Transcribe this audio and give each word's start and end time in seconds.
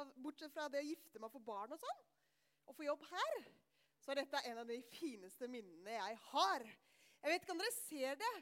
av, 0.00 0.10
bortsett 0.22 0.52
fra 0.54 0.68
det 0.72 0.82
å 0.82 0.88
gifte 0.88 1.20
meg 1.22 1.32
for 1.32 1.44
barn 1.44 1.74
og 1.74 1.80
sånn, 1.80 2.02
og 2.68 2.76
få 2.76 2.86
jobb 2.86 3.04
her, 3.10 3.44
så 4.02 4.12
er 4.12 4.20
dette 4.20 4.42
en 4.50 4.60
av 4.62 4.68
de 4.68 4.80
fineste 4.92 5.48
minnene 5.50 5.96
jeg 5.96 6.18
har. 6.30 6.64
Jeg 7.24 7.32
vet 7.32 7.44
ikke 7.44 7.54
om 7.54 7.62
dere 7.62 7.76
ser 7.76 8.18
det, 8.20 8.32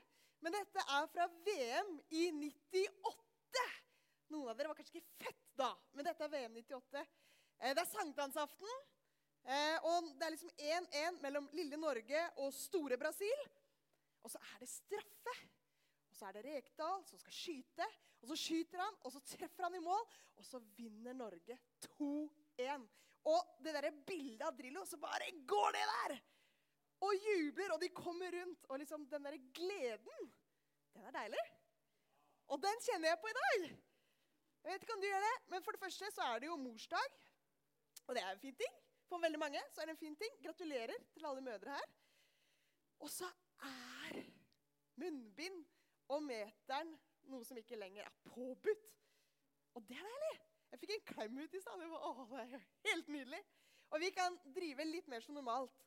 men 0.43 0.54
dette 0.57 0.85
er 0.96 1.09
fra 1.12 1.29
VM 1.46 1.93
i 2.19 2.25
98. 2.35 3.67
Noen 4.35 4.51
av 4.51 4.59
dere 4.59 4.73
var 4.73 4.79
kanskje 4.79 4.98
ikke 4.98 5.27
født 5.27 5.43
da, 5.61 5.70
men 5.95 6.09
dette 6.09 6.27
er 6.27 6.33
VM 6.33 6.57
98. 6.59 7.02
Eh, 7.62 7.75
det 7.77 7.84
er 7.84 7.91
sankthansaften, 7.93 8.79
eh, 9.46 9.77
og 9.87 10.11
det 10.19 10.27
er 10.27 10.34
liksom 10.34 10.55
1-1 10.57 11.21
mellom 11.23 11.50
lille 11.55 11.79
Norge 11.79 12.25
og 12.43 12.50
store 12.57 12.98
Brasil. 12.98 13.45
Og 14.23 14.30
så 14.32 14.41
er 14.50 14.62
det 14.62 14.71
straffe. 14.71 15.37
Og 16.13 16.19
så 16.19 16.29
er 16.29 16.37
det 16.37 16.43
Rekdal 16.45 17.05
som 17.09 17.21
skal 17.23 17.33
skyte. 17.33 17.87
Og 18.21 18.29
så 18.29 18.37
skyter 18.37 18.83
han, 18.85 18.99
og 19.03 19.15
så 19.15 19.23
treffer 19.25 19.65
han 19.65 19.79
i 19.79 19.81
mål. 19.83 20.03
Og 20.37 20.45
så 20.45 20.61
vinner 20.77 21.16
Norge 21.16 21.57
2-1. 21.87 22.84
Og 23.33 23.57
det 23.65 23.73
der 23.79 23.89
bildet 24.05 24.45
av 24.45 24.59
Drillo, 24.59 24.84
så 24.84 24.98
bare 25.01 25.30
går 25.48 25.79
det 25.79 25.87
der! 25.95 26.15
Og 27.03 27.17
jubler, 27.19 27.73
og 27.75 27.80
de 27.83 27.89
kommer 27.97 28.30
rundt. 28.37 28.69
Og 28.69 28.79
liksom 28.79 29.09
den 29.11 29.25
der 29.25 29.39
gleden, 29.56 30.29
den 30.93 31.09
er 31.09 31.17
deilig. 31.17 31.43
Og 32.53 32.61
den 32.62 32.84
kjenner 32.84 33.09
jeg 33.09 33.20
på 33.23 33.33
i 33.33 33.39
dag. 33.41 33.67
Jeg 34.62 34.75
vet 34.75 34.84
ikke 34.84 34.95
om 34.95 35.03
du 35.03 35.09
gjør 35.09 35.25
det, 35.25 35.34
men 35.51 35.65
for 35.65 35.75
det 35.75 35.83
første 35.83 36.12
så 36.15 36.29
er 36.29 36.42
det 36.42 36.51
jo 36.53 36.61
morsdag. 36.61 37.19
Og 38.06 38.15
det 38.15 38.23
er 38.23 38.37
en 38.37 38.45
fin 38.45 38.61
ting. 38.61 38.77
For 39.09 39.25
veldig 39.25 39.41
mange 39.41 39.65
så 39.73 39.83
er 39.83 39.89
det 39.89 39.97
en 39.97 40.05
fin 40.05 40.20
ting. 40.20 40.37
Gratulerer 40.45 41.09
til 41.17 41.27
alle 41.27 41.42
mødre 41.42 41.75
her. 41.75 41.89
Og 43.03 43.11
så 43.11 43.27
er 43.67 44.20
munnbind 45.01 45.62
og 46.12 46.23
meteren 46.25 46.93
noe 47.30 47.47
som 47.47 47.59
ikke 47.59 47.79
lenger 47.79 48.07
er 48.07 48.16
påbudt. 48.29 48.89
Og 49.77 49.84
det 49.89 49.97
er 49.97 50.09
deilig. 50.09 50.34
Jeg 50.73 50.80
fikk 50.80 50.95
en 50.95 51.07
klem 51.09 51.39
ut 51.39 51.55
i 51.55 51.61
stad. 51.61 51.80
Det 51.83 52.41
er 52.43 52.64
helt 52.89 53.11
nydelig. 53.12 53.41
Og 53.92 54.00
vi 54.00 54.09
kan 54.17 54.36
drive 54.56 54.86
litt 54.89 55.09
mer 55.12 55.25
som 55.25 55.36
normalt. 55.36 55.84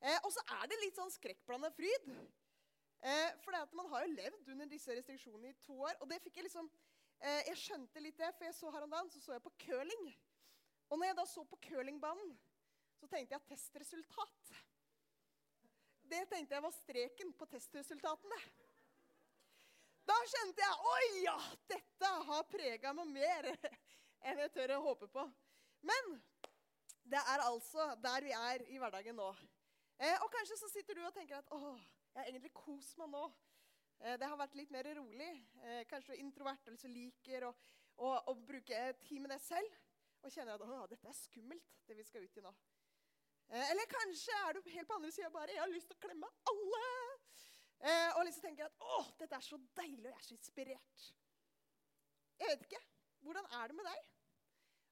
Eh, 0.00 0.16
og 0.24 0.32
så 0.32 0.42
er 0.58 0.68
det 0.68 0.80
litt 0.80 0.96
sånn 0.96 1.12
skrekkblanda 1.12 1.70
fryd. 1.76 2.08
Eh, 3.04 3.30
for 3.44 3.56
man 3.76 3.90
har 3.92 4.04
jo 4.04 4.14
levd 4.16 4.50
under 4.54 4.68
disse 4.68 4.96
restriksjonene 4.96 5.52
i 5.52 5.58
to 5.64 5.76
år. 5.76 5.96
Og 6.00 6.08
det 6.08 6.20
fikk 6.24 6.40
jeg 6.40 6.48
liksom 6.48 6.70
eh, 7.20 7.42
Jeg 7.50 7.60
skjønte 7.60 8.04
litt 8.04 8.20
det, 8.20 8.32
for 8.36 8.48
jeg 8.48 8.56
så 8.56 8.72
her 8.72 8.86
om 8.86 8.96
dagen 8.96 9.12
så, 9.12 9.20
så 9.20 9.36
jeg 9.36 9.44
på 9.44 9.54
curling. 9.66 10.06
Og 10.88 11.00
når 11.00 11.10
jeg 11.10 11.18
da 11.20 11.26
så 11.28 11.44
på 11.48 11.60
curlingbanen, 11.68 12.34
så 13.00 13.08
tenkte 13.10 13.36
jeg 13.36 13.48
testresultat. 13.50 14.54
Det 16.08 16.20
tenkte 16.30 16.56
jeg 16.56 16.64
var 16.64 16.76
streken 16.76 17.32
på 17.36 17.48
testresultatene. 17.52 18.40
Da 20.04 20.16
skjønte 20.28 20.64
jeg 20.64 20.92
oi 20.92 21.06
ja, 21.24 21.36
dette 21.70 22.10
har 22.28 22.46
prega 22.50 22.92
meg 22.96 23.12
mer 23.14 23.48
enn 24.28 24.42
jeg 24.44 24.52
tør 24.52 24.76
å 24.76 24.84
håpe 24.90 25.08
på. 25.12 25.24
Men 25.84 26.14
det 27.08 27.20
er 27.20 27.44
altså 27.44 27.90
der 28.04 28.24
vi 28.24 28.34
er 28.36 28.64
i 28.72 28.80
hverdagen 28.80 29.16
nå. 29.20 29.30
Eh, 30.00 30.16
og 30.24 30.30
kanskje 30.32 30.58
så 30.60 30.68
sitter 30.72 30.98
du 30.98 31.04
og 31.06 31.14
tenker 31.16 31.38
at 31.38 31.50
åh, 31.54 31.80
jeg 32.14 32.20
har 32.20 32.30
egentlig 32.30 32.52
kost 32.56 32.98
meg 33.00 33.12
nå. 33.12 33.24
Eh, 34.02 34.16
det 34.20 34.28
har 34.28 34.40
vært 34.40 34.56
litt 34.58 34.72
mer 34.74 34.88
rolig. 34.98 35.32
Eh, 35.62 35.82
kanskje 35.90 36.12
du 36.12 36.16
er 36.18 36.22
introvert 36.24 36.70
og 36.72 36.78
så 36.80 36.90
liker 36.90 37.48
å, 37.48 37.54
å, 37.96 38.14
å, 38.32 38.36
bruke 38.48 38.86
tid 39.04 39.24
med 39.24 39.32
deg 39.32 39.42
selv. 39.44 39.80
Og 40.24 40.32
kjenner 40.32 40.56
at 40.56 40.64
åh, 40.64 40.86
dette 40.90 41.08
er 41.08 41.16
skummelt, 41.16 41.76
det 41.88 41.96
vi 41.98 42.04
skal 42.06 42.24
ut 42.24 42.40
i 42.40 42.44
nå. 42.44 42.52
Eh, 43.52 43.70
eller 43.70 43.88
kanskje 43.90 44.36
er 44.48 44.56
du 44.56 44.70
helt 44.72 44.88
på 44.88 44.96
andre 44.96 45.12
sida 45.12 45.32
bare 45.32 45.52
jeg 45.52 45.62
har 45.62 45.72
lyst 45.72 45.90
til 45.92 45.98
å 45.98 46.04
klemme 46.04 46.30
alle. 46.50 46.84
Eh, 47.80 48.10
og 48.16 48.24
liksom 48.26 48.44
tenker 48.46 48.68
at 48.68 48.84
å, 48.84 49.00
dette 49.18 49.36
er 49.36 49.44
så 49.44 49.58
deilig, 49.76 50.04
og 50.04 50.10
jeg 50.12 50.18
er 50.18 50.26
så 50.28 50.36
inspirert. 50.36 51.06
Jeg 52.40 52.50
vet 52.50 52.66
ikke. 52.68 52.82
Hvordan 53.24 53.48
er 53.60 53.70
det 53.70 53.78
med 53.78 53.88
deg? 53.88 54.10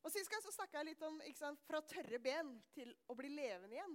Og 0.03 0.11
Sist 0.11 0.31
gang 0.33 0.43
så 0.43 0.53
snakka 0.55 0.81
jeg 0.81 0.91
litt 0.91 1.05
om 1.07 1.21
sant, 1.39 1.63
fra 1.69 1.83
tørre 1.87 2.19
ben 2.23 2.57
til 2.75 2.91
å 3.07 3.17
bli 3.19 3.31
levende 3.33 3.77
igjen. 3.77 3.95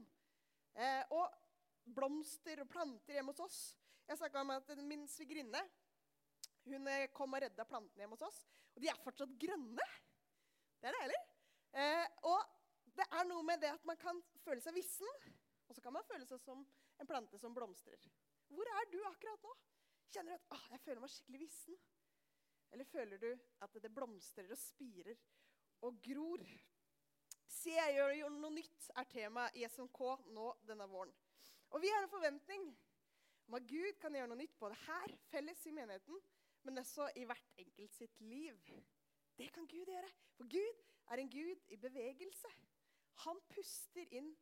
Eh, 0.78 1.04
og 1.17 1.94
blomster 1.98 2.61
og 2.64 2.70
planter 2.72 3.17
hjemme 3.17 3.34
hos 3.34 3.44
oss. 3.44 3.60
Jeg 4.08 4.20
snakka 4.22 4.44
om 4.44 4.54
at 4.56 4.72
min 4.88 5.04
svigerinne 5.11 5.61
hun 6.67 6.88
eh, 6.92 7.10
kom 7.16 7.36
og 7.36 7.44
redda 7.44 7.66
plantene 7.67 8.04
hjemme 8.06 8.16
hos 8.16 8.28
oss. 8.28 8.40
Og 8.76 8.84
de 8.84 8.92
er 8.92 9.02
fortsatt 9.04 9.36
grønne. 9.42 9.88
Det 10.80 10.90
er 10.90 10.98
deilig. 11.02 11.20
Eh, 11.82 12.06
og 12.30 12.56
det 12.98 13.08
er 13.11 13.28
noe 13.30 13.44
med 13.45 13.61
det 13.61 13.73
at 13.73 13.84
man 13.88 14.00
kan 14.00 14.20
føle 14.45 14.64
seg 14.64 14.76
vissen, 14.78 15.10
og 15.67 15.76
så 15.76 15.84
kan 15.84 15.94
man 15.94 16.06
føle 16.08 16.26
seg 16.30 16.40
som 16.42 16.64
en 16.98 17.10
plante 17.10 17.40
som 17.42 17.54
blomstrer. 17.54 18.00
Hvor 18.54 18.72
er 18.80 18.90
du 18.92 19.00
akkurat 19.10 19.44
nå? 19.44 19.54
Kjenner 20.12 20.34
du 20.34 20.38
at 20.38 20.56
ah, 20.56 20.66
jeg 20.74 20.84
føler 20.86 21.04
meg 21.04 21.12
skikkelig 21.14 21.42
vissen? 21.44 21.78
Eller 22.72 22.88
føler 22.88 23.22
du 23.22 23.30
at 23.64 23.78
det 23.84 23.94
blomstrer 23.96 24.52
og 24.52 24.60
spirer 24.60 25.20
og 25.88 26.00
gror? 26.04 26.44
Se, 27.48 27.74
jeg 27.74 27.96
gjør, 27.96 28.34
noe 28.38 28.54
nytt, 28.54 28.90
er 29.00 29.08
tema 29.12 29.48
i 29.56 29.64
SMK 29.68 30.02
nå 30.36 30.50
denne 30.68 30.88
våren. 30.92 31.14
Og 31.76 31.82
vi 31.84 31.92
har 31.92 32.04
en 32.04 32.12
forventning 32.12 32.68
om 33.48 33.56
at 33.58 33.68
Gud 33.68 33.96
kan 34.02 34.16
gjøre 34.16 34.30
noe 34.32 34.40
nytt 34.40 34.58
både 34.60 34.78
her, 34.86 35.16
felles 35.32 35.64
i 35.68 35.74
menigheten, 35.76 36.20
men 36.68 36.84
også 36.84 37.08
i 37.16 37.24
hvert 37.28 37.62
enkelt 37.64 37.96
sitt 37.96 38.22
liv. 38.22 38.58
Det 39.38 39.50
kan 39.56 39.68
Gud 39.68 39.88
gjøre. 39.88 40.10
For 40.36 40.50
Gud 40.52 40.82
er 41.12 41.22
en 41.22 41.32
Gud 41.32 41.72
i 41.72 41.80
bevegelse. 41.80 42.52
Han 43.24 43.40
puster 43.50 44.08
inn 44.12 44.34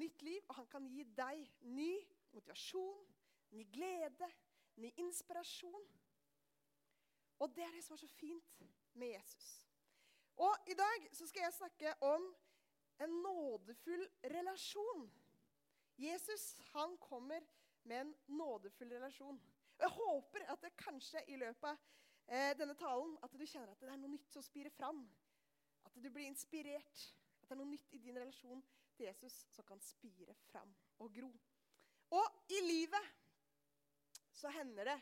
nytt 0.00 0.22
liv, 0.26 0.40
og 0.48 0.56
han 0.60 0.70
kan 0.72 0.88
gi 0.90 1.04
deg 1.16 1.44
ny 1.68 1.92
motivasjon, 2.34 3.13
ny 3.54 3.64
glede, 3.72 4.30
ny 4.76 4.90
inspirasjon. 4.98 5.86
Og 7.38 7.54
det 7.54 7.64
er 7.64 7.74
det 7.74 7.84
som 7.84 7.94
er 7.94 8.02
så 8.02 8.08
fint 8.08 8.64
med 8.98 9.14
Jesus. 9.14 9.48
Og 10.36 10.70
i 10.70 10.74
dag 10.74 11.08
så 11.14 11.26
skal 11.30 11.46
jeg 11.46 11.56
snakke 11.58 11.94
om 12.02 12.26
en 13.04 13.18
nådefull 13.22 14.06
relasjon. 14.34 15.10
Jesus 15.98 16.54
han 16.72 16.96
kommer 16.98 17.40
med 17.82 18.00
en 18.00 18.14
nådefull 18.26 18.92
relasjon. 18.92 19.40
Og 19.76 19.80
Jeg 19.80 19.88
håper 19.88 20.46
at 20.52 20.62
det 20.62 20.76
kanskje 20.76 21.22
i 21.28 21.36
løpet 21.36 21.68
av 21.68 21.78
eh, 22.26 22.52
denne 22.58 22.74
talen 22.78 23.16
at 23.22 23.34
du 23.34 23.46
kjenner 23.46 23.72
at 23.72 23.82
det 23.82 23.90
er 23.90 24.00
noe 24.00 24.14
nytt 24.14 24.30
som 24.32 24.42
spirer 24.42 24.74
fram. 24.74 25.04
At 25.86 25.94
du 25.94 26.10
blir 26.10 26.26
inspirert. 26.26 27.10
At 27.42 27.48
det 27.48 27.54
er 27.56 27.62
noe 27.62 27.70
nytt 27.74 27.94
i 27.94 28.02
din 28.02 28.18
relasjon 28.18 28.62
til 28.94 29.06
Jesus 29.06 29.44
som 29.50 29.66
kan 29.66 29.82
spire 29.82 30.34
fram 30.50 30.70
og 31.02 31.12
gro. 31.14 31.30
Og 32.14 32.54
i 32.54 32.60
livet 32.62 33.12
så 34.34 34.50
hender 34.54 34.90
det 34.90 34.98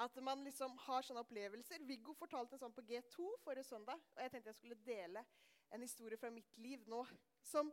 at 0.00 0.16
man 0.24 0.44
liksom 0.46 0.74
har 0.86 1.04
sånne 1.04 1.22
opplevelser. 1.22 1.84
Viggo 1.84 2.14
fortalte 2.16 2.56
en 2.56 2.62
sånn 2.64 2.74
på 2.74 2.84
G2 2.88 3.28
forrige 3.44 3.68
søndag. 3.68 4.00
Og 4.14 4.22
jeg 4.24 4.32
tenkte 4.32 4.52
jeg 4.52 4.60
skulle 4.60 4.84
dele 4.86 5.24
en 5.72 5.84
historie 5.84 6.20
fra 6.20 6.32
mitt 6.32 6.56
liv 6.60 6.84
nå 6.88 7.02
som 7.44 7.68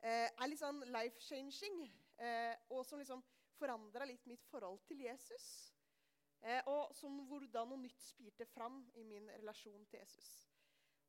eh, 0.00 0.28
er 0.30 0.50
litt 0.50 0.62
sånn 0.62 0.82
life-changing. 0.94 1.80
Eh, 2.22 2.54
og 2.70 2.84
som 2.86 3.02
liksom 3.02 3.24
forandra 3.58 4.06
litt 4.08 4.24
mitt 4.30 4.46
forhold 4.50 4.82
til 4.86 5.02
Jesus. 5.08 5.46
Eh, 6.44 6.62
og 6.70 6.94
som 6.94 7.18
hvordan 7.28 7.72
noe 7.72 7.82
nytt 7.82 8.02
spirte 8.04 8.46
fram 8.52 8.84
i 8.94 9.04
min 9.06 9.26
relasjon 9.40 9.82
til 9.90 10.00
Jesus. 10.02 10.30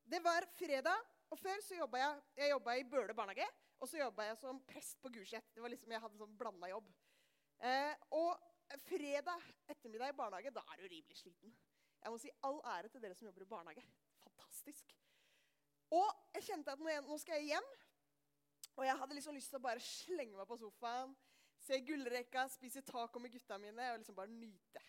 Det 0.07 0.21
var 0.23 0.47
fredag, 0.55 1.03
og 1.27 1.39
før 1.39 1.59
så 1.61 1.75
jobba 1.75 1.99
jeg, 1.99 2.19
jeg 2.39 2.79
i 2.79 2.85
Bøle 2.87 3.13
barnehage. 3.13 3.47
Og 3.77 3.89
så 3.91 3.99
jobba 3.99 4.29
jeg 4.29 4.37
som 4.41 4.61
prest 4.65 4.97
på 5.03 5.11
Gulset. 5.13 5.51
Det 5.53 5.61
var 5.61 5.69
liksom, 5.69 5.91
Jeg 5.91 6.01
hadde 6.01 6.15
en 6.15 6.23
sånn 6.23 6.37
blanda 6.39 6.69
jobb. 6.71 6.87
Eh, 7.61 7.93
og 8.15 8.39
fredag 8.87 9.43
ettermiddag 9.69 10.13
i 10.13 10.17
barnehage, 10.17 10.53
da 10.55 10.63
er 10.73 10.81
du 10.81 10.87
rimelig 10.87 11.17
sliten. 11.17 11.53
Jeg 12.03 12.13
må 12.13 12.17
si 12.21 12.31
all 12.47 12.59
ære 12.75 12.91
til 12.93 13.01
dere 13.03 13.15
som 13.17 13.27
jobber 13.27 13.45
i 13.45 13.49
barnehage. 13.51 13.83
Fantastisk. 14.23 14.95
Og 15.91 16.09
jeg 16.35 16.43
kjente 16.49 16.73
at 16.73 16.81
nå 16.81 17.17
skal 17.21 17.39
jeg 17.39 17.53
hjem. 17.53 17.69
Og 18.77 18.85
jeg 18.85 18.97
hadde 18.99 19.17
liksom 19.17 19.37
lyst 19.37 19.49
til 19.49 19.57
å 19.57 19.65
bare 19.65 19.81
slenge 19.81 20.37
meg 20.37 20.47
på 20.49 20.57
sofaen, 20.61 21.15
se 21.65 21.79
gullrekka, 21.81 22.45
spise 22.53 22.83
taco 22.85 23.19
med 23.19 23.33
gutta 23.33 23.57
mine 23.57 23.91
og 23.93 24.01
liksom 24.01 24.17
bare 24.17 24.29
nyte. 24.29 24.83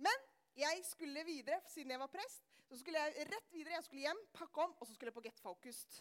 Men 0.00 0.24
jeg 0.56 0.80
skulle 0.88 1.24
videre, 1.26 1.60
siden 1.68 1.92
jeg 1.92 2.00
var 2.00 2.12
prest. 2.12 2.48
Så 2.64 2.78
skulle 2.80 3.02
jeg 3.02 3.26
rett 3.28 3.52
videre, 3.52 3.76
jeg 3.76 3.84
skulle 3.84 4.06
hjem, 4.06 4.20
pakke 4.32 4.64
om, 4.64 4.72
og 4.80 4.86
så 4.86 4.94
skulle 4.94 5.12
jeg 5.12 5.18
på 5.18 5.24
Get 5.26 5.40
Focused. 5.42 6.00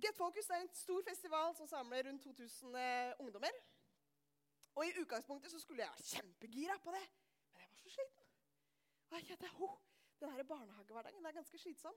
Get 0.00 0.16
Focused 0.16 0.50
er 0.50 0.64
en 0.64 0.72
stor 0.74 1.02
festival 1.06 1.52
som 1.58 1.68
samler 1.68 2.08
rundt 2.08 2.24
2000 2.24 2.78
eh, 2.80 3.12
ungdommer. 3.20 3.60
Og 4.74 4.86
i 4.86 4.94
utgangspunktet 5.00 5.52
så 5.52 5.60
skulle 5.62 5.84
jeg 5.84 5.92
være 5.94 6.08
kjempegira 6.10 6.76
på 6.82 6.94
det, 6.94 7.04
men 7.52 7.62
jeg 7.62 7.70
var 7.70 7.80
så 7.82 7.94
sliten. 7.96 8.30
Kjente, 9.14 9.50
oh, 9.62 9.78
Den 10.20 10.46
barnehagehverdagen 10.46 11.26
er 11.26 11.32
ganske 11.32 11.58
slitsom. 11.58 11.94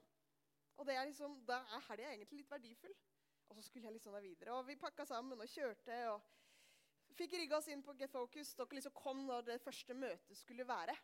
Og 0.78 0.86
det 0.86 0.94
er 0.94 1.04
liksom, 1.04 1.40
da 1.46 1.58
er 1.74 1.86
helga 1.88 2.10
egentlig 2.12 2.42
litt 2.42 2.50
verdifull. 2.50 2.94
Og 3.48 3.56
så 3.56 3.62
skulle 3.62 3.88
jeg 3.88 3.96
liksom 3.96 4.14
da 4.14 4.20
videre. 4.22 4.54
Og 4.54 4.66
vi 4.68 4.76
pakka 4.78 5.06
sammen 5.08 5.40
og 5.40 5.50
kjørte. 5.50 5.96
og 6.12 7.14
Fikk 7.18 7.34
rigga 7.40 7.58
oss 7.58 7.70
inn 7.72 7.82
på 7.82 7.96
Get 7.98 8.12
Focus. 8.12 8.52
Dere 8.54 8.78
liksom 8.78 8.94
kom 8.94 9.24
når 9.26 9.46
det 9.48 9.60
første 9.64 9.96
møtet 9.96 10.38
skulle 10.38 10.66
være. 10.68 10.94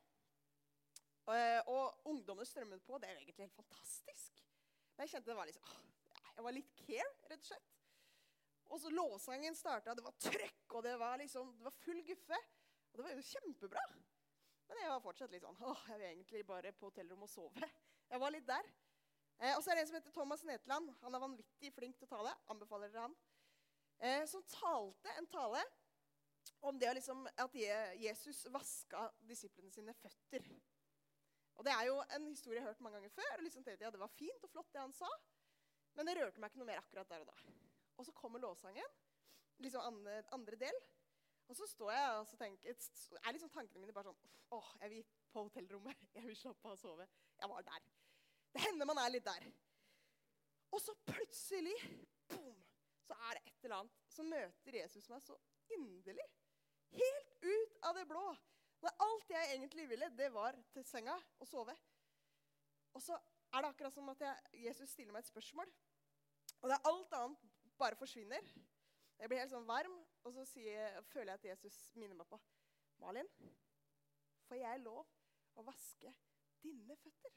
Og, 1.25 1.71
og 1.73 2.11
ungdommene 2.13 2.47
strømmet 2.47 2.85
på. 2.87 2.99
Det 3.01 3.09
er 3.09 3.17
egentlig 3.17 3.39
helt 3.41 3.57
fantastisk. 3.57 4.45
Men 4.95 5.07
jeg 5.07 5.17
kjente 5.17 5.33
det 5.33 5.39
var 5.41 5.51
liksom, 5.51 5.89
jeg 6.37 6.47
var 6.47 6.55
litt 6.55 6.77
care, 6.85 7.11
rett 7.31 7.41
og 7.41 7.49
slett. 7.49 7.73
Og 8.73 8.81
så 8.81 8.91
lovsangen 8.91 9.57
starta, 9.59 9.95
det 9.95 10.05
var 10.05 10.17
trøkk, 10.19 10.65
og 10.73 10.83
det 10.87 10.95
var, 11.01 11.19
liksom, 11.21 11.53
det 11.59 11.67
var 11.67 11.77
full 11.85 12.01
guffe. 12.07 12.41
Og 12.91 12.99
det 12.99 13.07
var 13.07 13.17
jo 13.19 13.27
kjempebra. 13.29 13.85
Men 14.69 14.81
jeg 14.81 14.91
var 14.95 15.03
fortsatt 15.05 15.35
litt 15.35 15.45
sånn 15.45 15.61
åh, 15.67 15.85
jeg 15.91 16.01
vil 16.01 16.09
egentlig 16.09 16.43
bare 16.49 16.73
på 16.73 16.89
hotellrommet 16.89 17.29
og 17.29 17.33
sove. 17.33 17.71
Jeg 18.11 18.21
var 18.21 18.33
litt 18.35 18.47
der. 18.49 18.67
Eh, 19.41 19.55
og 19.57 19.63
så 19.65 19.73
er 19.73 19.79
det 19.79 19.85
en 19.85 19.89
som 19.91 19.97
heter 19.99 20.15
Thomas 20.15 20.45
Netland. 20.47 20.91
Han 21.03 21.17
er 21.17 21.23
vanvittig 21.23 21.71
flink 21.75 21.97
til 21.99 22.09
å 22.09 22.13
tale. 22.13 22.35
Anbefaler 22.53 22.93
dere 22.93 23.07
han. 23.09 23.17
Eh, 23.99 24.23
som 24.31 24.45
talte 24.53 25.15
en 25.19 25.29
tale 25.31 25.63
om 26.65 26.79
det 26.79 26.93
liksom, 26.99 27.25
at 27.41 27.57
Jesus 28.01 28.45
vaska 28.53 29.09
disiplene 29.29 29.73
sine 29.73 29.95
føtter. 29.99 30.47
Og 31.55 31.65
Det 31.65 31.73
er 31.73 31.87
jo 31.89 32.01
en 32.17 32.27
historie 32.29 32.59
jeg 32.59 32.65
har 32.67 32.73
hørt 32.73 32.83
mange 32.85 32.99
ganger 32.99 33.15
før. 33.15 33.37
og 33.37 33.45
liksom 33.47 33.65
tenkte 33.65 33.85
ja, 33.87 33.91
Det 33.91 34.01
var 34.01 34.13
fint 34.17 34.45
og 34.45 34.51
flott, 34.51 34.73
det 34.73 34.81
han 34.81 34.93
sa. 34.97 35.11
Men 35.95 36.09
det 36.09 36.17
rørte 36.19 36.43
meg 36.43 36.51
ikke 36.51 36.63
noe 36.63 36.71
mer 36.73 36.83
akkurat 36.83 37.11
der 37.11 37.23
og 37.23 37.31
da. 37.31 37.64
Og 37.97 38.07
så 38.07 38.13
kommer 38.17 38.43
lovsangen, 38.43 38.95
liksom 39.63 39.87
andre, 39.87 40.23
andre 40.35 40.59
del. 40.61 40.79
Og 41.49 41.57
så 41.57 41.67
står 41.69 41.93
jeg 41.93 42.15
og 42.19 42.39
tenker, 42.41 42.79
er 43.21 43.37
liksom 43.37 43.53
tankene 43.53 43.83
mine 43.83 43.95
bare 43.95 44.11
sånn 44.11 44.33
åh, 44.57 44.71
jeg 44.81 44.91
vil 44.95 45.05
på 45.35 45.43
hotellrommet. 45.49 46.07
Jeg 46.15 46.29
vil 46.29 46.37
slappe 46.39 46.69
av 46.69 46.77
og 46.77 46.79
sove. 46.79 47.07
Jeg 47.41 47.51
var 47.51 47.65
der. 47.67 47.87
Det 48.55 48.63
hender 48.63 48.87
man 48.87 49.01
er 49.03 49.11
litt 49.11 49.27
der. 49.27 49.49
Og 50.71 50.81
så 50.83 50.95
plutselig 51.07 51.75
boom, 52.31 52.61
så 53.03 53.17
er 53.29 53.37
det 53.37 53.51
et 53.51 53.67
eller 53.67 53.81
annet. 53.81 53.97
Så 54.11 54.27
møter 54.27 54.79
Jesus 54.79 55.09
meg 55.11 55.23
så 55.25 55.37
inderlig. 55.75 56.27
Helt 56.95 57.33
ut 57.43 57.81
av 57.89 57.99
det 57.99 58.07
blå. 58.11 58.23
Når 58.85 58.97
alt 59.07 59.31
jeg 59.33 59.51
egentlig 59.57 59.89
ville, 59.91 60.11
det 60.15 60.31
var 60.35 60.57
til 60.75 60.87
senga 60.87 61.17
og 61.41 61.51
sove. 61.51 61.75
Og 62.95 63.03
så 63.03 63.19
er 63.55 63.63
det 63.63 63.71
akkurat 63.73 63.95
som 63.95 64.09
at 64.13 64.23
jeg, 64.23 64.65
Jesus 64.69 64.95
stiller 64.95 65.15
meg 65.15 65.25
et 65.25 65.33
spørsmål. 65.33 65.71
Og 66.61 66.71
det 66.71 66.79
er 66.79 66.91
alt 66.91 67.19
annet 67.19 67.54
bare 67.79 67.99
forsvinner. 67.99 68.49
Jeg 69.19 69.31
blir 69.31 69.41
helt 69.41 69.53
sånn 69.53 69.69
varm, 69.69 69.95
og 70.25 70.35
så 70.35 70.45
sier, 70.49 71.01
føler 71.13 71.35
jeg 71.35 71.41
at 71.41 71.49
Jesus 71.53 71.77
minner 71.99 72.19
meg 72.19 72.29
på 72.31 72.39
Malin, 73.03 73.29
får 74.49 74.61
jeg 74.61 74.83
lov 74.85 75.05
å 75.59 75.65
vaske 75.67 76.13
dine 76.63 76.97
føtter? 77.03 77.37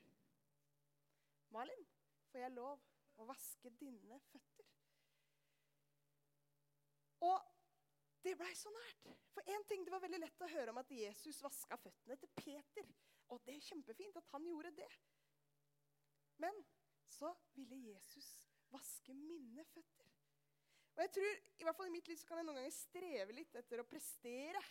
Malin, 1.54 1.86
får 2.32 2.44
jeg 2.44 2.56
lov 2.56 2.82
å 3.18 3.28
vaske 3.30 3.72
dine 3.80 4.20
føtter? 4.32 4.74
Og 7.28 7.38
det 8.24 8.36
blei 8.38 8.54
så 8.58 8.72
nært. 8.74 9.08
For 9.34 9.54
en 9.54 9.64
ting, 9.70 9.86
Det 9.86 9.94
var 9.94 10.04
veldig 10.04 10.20
lett 10.20 10.42
å 10.42 10.50
høre 10.52 10.74
om 10.74 10.82
at 10.82 10.92
Jesus 10.92 11.42
vaska 11.44 11.78
føttene 11.80 12.18
til 12.20 12.30
Peter. 12.36 12.90
Og 13.32 13.42
det 13.46 13.56
er 13.56 13.68
kjempefint 13.70 14.18
at 14.20 14.28
han 14.34 14.46
gjorde 14.48 14.74
det. 14.76 14.90
Men 16.44 16.66
så 17.08 17.34
ville 17.56 17.80
Jesus 17.88 18.28
vaske 18.70 19.14
mine 19.14 19.66
føtter. 19.72 20.07
Og 20.98 21.04
jeg 21.04 21.14
tror, 21.14 21.42
i 21.62 21.66
hvert 21.66 21.78
fall 21.78 21.90
i 21.92 21.94
mitt 21.94 22.08
liv 22.10 22.18
så 22.18 22.26
kan 22.26 22.40
jeg 22.40 22.48
noen 22.48 22.58
ganger 22.58 22.74
streve 22.74 23.34
litt 23.38 23.56
etter 23.60 23.84
å 23.84 23.86
prestere. 23.86 24.62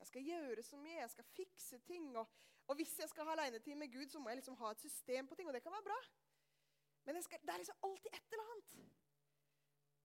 Jeg 0.00 0.08
skal 0.10 0.24
gjøre 0.26 0.64
så 0.66 0.78
mye, 0.80 0.96
jeg 0.98 1.12
skal 1.12 1.28
fikse 1.36 1.78
ting. 1.86 2.08
Og, 2.18 2.32
og 2.66 2.80
hvis 2.80 2.96
jeg 2.98 3.10
skal 3.12 3.28
ha 3.28 3.36
alenetid 3.36 3.78
med 3.78 3.92
Gud, 3.94 4.10
så 4.10 4.18
må 4.18 4.32
jeg 4.32 4.40
liksom 4.40 4.58
ha 4.58 4.72
et 4.74 4.82
system 4.82 5.30
på 5.30 5.38
ting. 5.38 5.46
Og 5.46 5.54
det 5.54 5.62
kan 5.62 5.76
være 5.76 5.86
bra. 5.86 5.98
Men 7.06 7.22
skal, 7.22 7.44
det 7.46 7.54
er 7.54 7.62
liksom 7.62 7.86
alltid 7.86 8.18
et 8.18 8.34
eller 8.34 8.44
annet. 8.48 8.74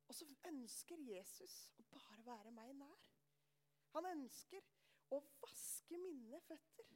Og 0.07 0.17
så 0.19 0.29
ønsker 0.51 1.05
Jesus 1.09 1.57
å 1.81 1.87
bare 1.95 2.25
være 2.29 2.53
meg 2.53 2.69
nær. 2.77 3.03
Han 3.97 4.11
ønsker 4.13 4.61
å 5.13 5.19
vaske 5.41 5.97
mine 5.97 6.37
føtter. 6.45 6.93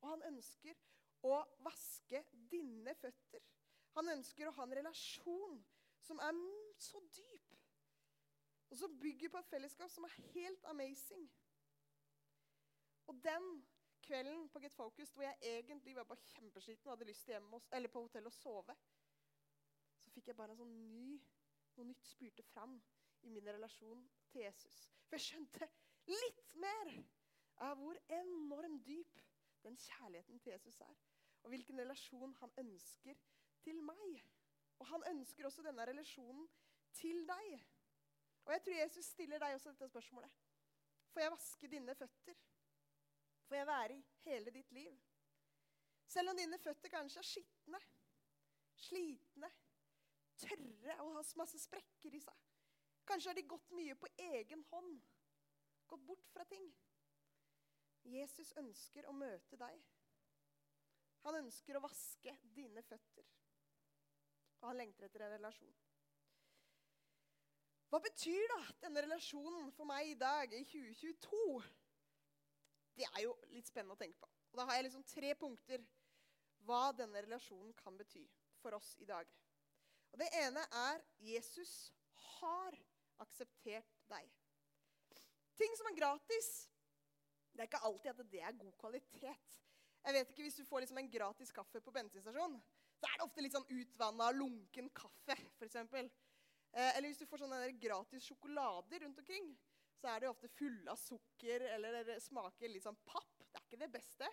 Og 0.00 0.10
han 0.16 0.26
ønsker 0.32 0.82
å 1.30 1.38
vaske 1.62 2.24
dine 2.50 2.94
føtter. 2.98 3.46
Han 3.94 4.10
ønsker 4.16 4.48
å 4.48 4.54
ha 4.58 4.66
en 4.66 4.76
relasjon 4.80 5.60
som 6.02 6.20
er 6.24 6.34
så 6.80 7.00
dyp, 7.16 7.56
og 8.70 8.78
som 8.78 8.98
bygger 9.00 9.32
på 9.32 9.40
et 9.40 9.50
fellesskap 9.50 9.90
som 9.90 10.06
er 10.06 10.16
helt 10.30 10.64
amazing. 10.70 11.26
Og 13.10 13.18
den 13.24 13.48
kvelden 14.02 14.48
på 14.48 14.62
Get 14.62 14.74
Focused 14.74 15.14
hvor 15.14 15.26
jeg 15.26 15.36
egentlig 15.42 15.96
var 15.96 16.06
bare 16.08 16.30
kjempesliten 16.34 16.88
og 16.88 16.92
hadde 16.96 17.08
lyst 17.10 17.24
til 17.24 17.34
hjem, 17.34 17.52
eller 17.72 17.92
på 17.92 18.04
hotell 18.06 18.30
å 18.30 18.34
sove, 18.34 18.76
så 20.00 20.10
fikk 20.14 20.30
jeg 20.30 20.38
bare 20.38 20.54
en 20.54 20.62
sånn 20.62 20.76
ny 20.92 21.18
noe 21.76 21.88
nytt 21.88 22.06
spurte 22.06 22.44
fram 22.52 22.76
i 23.26 23.32
min 23.32 23.48
relasjon 23.48 24.02
til 24.32 24.44
Jesus. 24.44 24.76
For 25.06 25.16
jeg 25.16 25.26
skjønte 25.26 25.68
litt 26.10 26.42
mer 26.62 26.92
av 27.66 27.78
hvor 27.80 27.98
enormt 28.16 28.84
dyp 28.86 29.20
den 29.64 29.76
kjærligheten 29.76 30.40
til 30.40 30.54
Jesus 30.54 30.80
er. 30.84 30.96
Og 31.44 31.52
hvilken 31.52 31.80
relasjon 31.80 32.34
han 32.40 32.52
ønsker 32.62 33.20
til 33.64 33.80
meg. 33.84 34.20
Og 34.80 34.88
han 34.88 35.04
ønsker 35.12 35.48
også 35.48 35.64
denne 35.64 35.84
relasjonen 35.88 36.48
til 36.96 37.22
deg. 37.28 37.60
Og 38.46 38.52
jeg 38.54 38.62
tror 38.64 38.80
Jesus 38.80 39.12
stiller 39.14 39.42
deg 39.42 39.54
også 39.54 39.72
dette 39.72 39.88
spørsmålet. 39.92 40.32
Får 41.12 41.24
jeg 41.24 41.32
vaske 41.34 41.70
dine 41.70 41.94
føtter? 41.94 42.42
Får 43.48 43.56
jeg 43.56 43.66
være 43.66 43.96
i 43.96 44.04
hele 44.26 44.52
ditt 44.54 44.72
liv? 44.72 45.00
Selv 46.10 46.32
om 46.32 46.38
dine 46.38 46.58
føtter 46.58 46.90
kanskje 46.90 47.20
er 47.22 47.26
skitne, 47.26 47.80
slitne, 48.74 49.50
tørre 50.40 50.96
og 51.04 51.16
har 51.16 51.32
masse 51.38 51.58
sprekker 51.62 52.16
i 52.16 52.22
seg. 52.24 52.46
Kanskje 53.06 53.30
har 53.30 53.38
de 53.38 53.46
gått 53.50 53.70
mye 53.74 53.94
på 53.98 54.10
egen 54.26 54.64
hånd, 54.70 54.96
gått 55.86 56.06
bort 56.06 56.26
fra 56.32 56.46
ting. 56.50 56.66
Jesus 58.06 58.52
ønsker 58.58 59.06
å 59.06 59.14
møte 59.14 59.58
deg. 59.60 59.82
Han 61.26 61.42
ønsker 61.42 61.76
å 61.76 61.84
vaske 61.84 62.34
dine 62.56 62.82
føtter. 62.86 63.26
Og 64.60 64.70
han 64.70 64.80
lengter 64.80 65.06
etter 65.06 65.26
en 65.26 65.34
relasjon. 65.34 65.74
Hva 67.90 67.98
betyr 67.98 68.44
da 68.52 68.60
denne 68.84 69.02
relasjonen 69.02 69.72
for 69.74 69.88
meg 69.88 70.12
i 70.12 70.18
dag, 70.18 70.52
i 70.54 70.62
2022? 70.62 71.62
Det 72.94 73.08
er 73.08 73.24
jo 73.24 73.32
litt 73.50 73.66
spennende 73.66 73.96
å 73.96 73.98
tenke 73.98 74.20
på. 74.22 74.28
Og 74.52 74.60
Da 74.60 74.66
har 74.68 74.78
jeg 74.78 74.86
liksom 74.86 75.06
tre 75.10 75.32
punkter 75.38 75.82
hva 76.68 76.92
denne 76.94 77.22
relasjonen 77.24 77.72
kan 77.74 77.98
bety 77.98 78.22
for 78.60 78.76
oss 78.78 78.92
i 79.02 79.08
dag. 79.08 79.26
Og 80.12 80.22
Det 80.22 80.28
ene 80.38 80.62
er 80.84 81.02
Jesus 81.18 81.90
har 82.38 82.78
akseptert 83.24 83.98
deg. 84.10 84.30
Ting 85.58 85.74
som 85.76 85.90
er 85.90 85.98
gratis, 85.98 86.70
det 87.50 87.64
er 87.64 87.72
ikke 87.72 87.84
alltid 87.90 88.14
at 88.14 88.30
det 88.30 88.42
er 88.46 88.60
god 88.62 88.72
kvalitet. 88.78 89.60
Jeg 90.04 90.14
vet 90.14 90.30
ikke, 90.30 90.42
Hvis 90.46 90.62
du 90.62 90.64
får 90.64 90.86
liksom 90.86 90.98
en 90.98 91.10
gratis 91.10 91.50
kaffe 91.52 91.80
på 91.80 91.90
bensinstasjon, 91.90 92.60
så 93.00 93.06
er 93.08 93.18
det 93.18 93.26
ofte 93.26 93.42
litt 93.42 93.56
sånn 93.56 93.72
utvanna, 93.80 94.30
lunken 94.30 94.94
kaffe. 94.94 95.36
For 95.58 95.66
eksempel. 95.66 96.06
Eh, 96.72 96.92
eller 96.96 97.08
hvis 97.08 97.20
du 97.22 97.26
får 97.30 97.44
sånne 97.44 97.60
gratis 97.82 98.28
sjokolader 98.28 99.04
rundt 99.04 99.20
omkring, 99.22 99.50
så 100.00 100.12
er 100.12 100.22
det 100.22 100.30
ofte 100.30 100.48
fulle 100.56 100.88
av 100.90 100.98
sukker 101.00 101.66
eller 101.74 102.14
smaker 102.22 102.72
litt 102.72 102.86
sånn 102.86 102.98
papp. 103.04 103.34
Det 103.50 103.58
er 103.58 103.66
ikke 103.66 103.82
det 103.82 103.92
beste. 103.92 104.28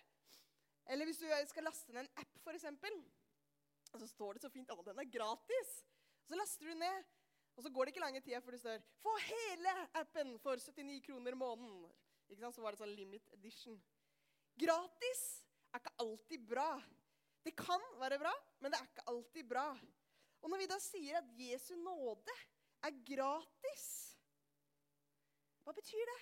Eller 0.88 1.10
hvis 1.10 1.20
du 1.20 1.28
skal 1.50 1.68
laste 1.68 1.92
ned 1.92 2.06
en 2.06 2.24
app, 2.24 2.38
og 3.94 4.02
så 4.02 4.08
står 4.08 4.38
det 4.38 4.44
så 4.46 4.52
fint 4.52 4.72
at 4.72 4.84
den 4.86 5.00
er 5.02 5.12
gratis. 5.12 5.72
Så 6.28 6.38
laster 6.38 6.70
du 6.70 6.76
ned, 6.78 7.06
og 7.58 7.64
så 7.66 7.72
går 7.74 7.88
det 7.88 7.94
ikke 7.94 8.04
lange 8.04 8.22
tida 8.22 8.42
før 8.44 8.56
det 8.56 8.62
står 8.62 8.84
'Få 9.02 9.14
hele 9.26 9.74
appen 9.94 10.38
for 10.40 10.56
79 10.56 11.02
kroner 11.02 11.36
måneden'. 11.36 11.92
Ikke 12.30 12.42
sant? 12.42 12.56
Så 12.56 12.62
var 12.62 12.72
det 12.72 12.80
sånn 12.80 12.96
limit 12.96 13.28
edition. 13.34 13.82
Gratis 14.60 15.44
er 15.74 15.80
ikke 15.80 15.98
alltid 16.00 16.48
bra. 16.48 16.82
Det 17.44 17.56
kan 17.56 17.82
være 18.00 18.20
bra, 18.20 18.34
men 18.60 18.72
det 18.72 18.80
er 18.80 18.86
ikke 18.86 19.08
alltid 19.08 19.50
bra. 19.50 19.68
Og 20.48 20.52
når 20.54 20.62
vi 20.62 20.68
da 20.72 20.76
sier 20.80 21.18
at 21.20 21.32
Jesu 21.36 21.74
nåde 21.76 22.34
er 22.88 22.94
gratis, 23.04 23.88
hva 25.66 25.74
betyr 25.76 26.08
det? 26.08 26.22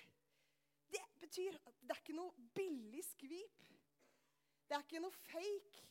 Det 0.96 1.02
betyr 1.20 1.58
at 1.60 1.76
det 1.78 1.94
er 1.94 2.00
ikke 2.00 2.16
noe 2.18 2.48
billig 2.56 3.04
skvip. 3.06 3.60
Det 4.66 4.74
er 4.74 4.82
ikke 4.82 5.02
noe 5.04 5.14
fake. 5.14 5.84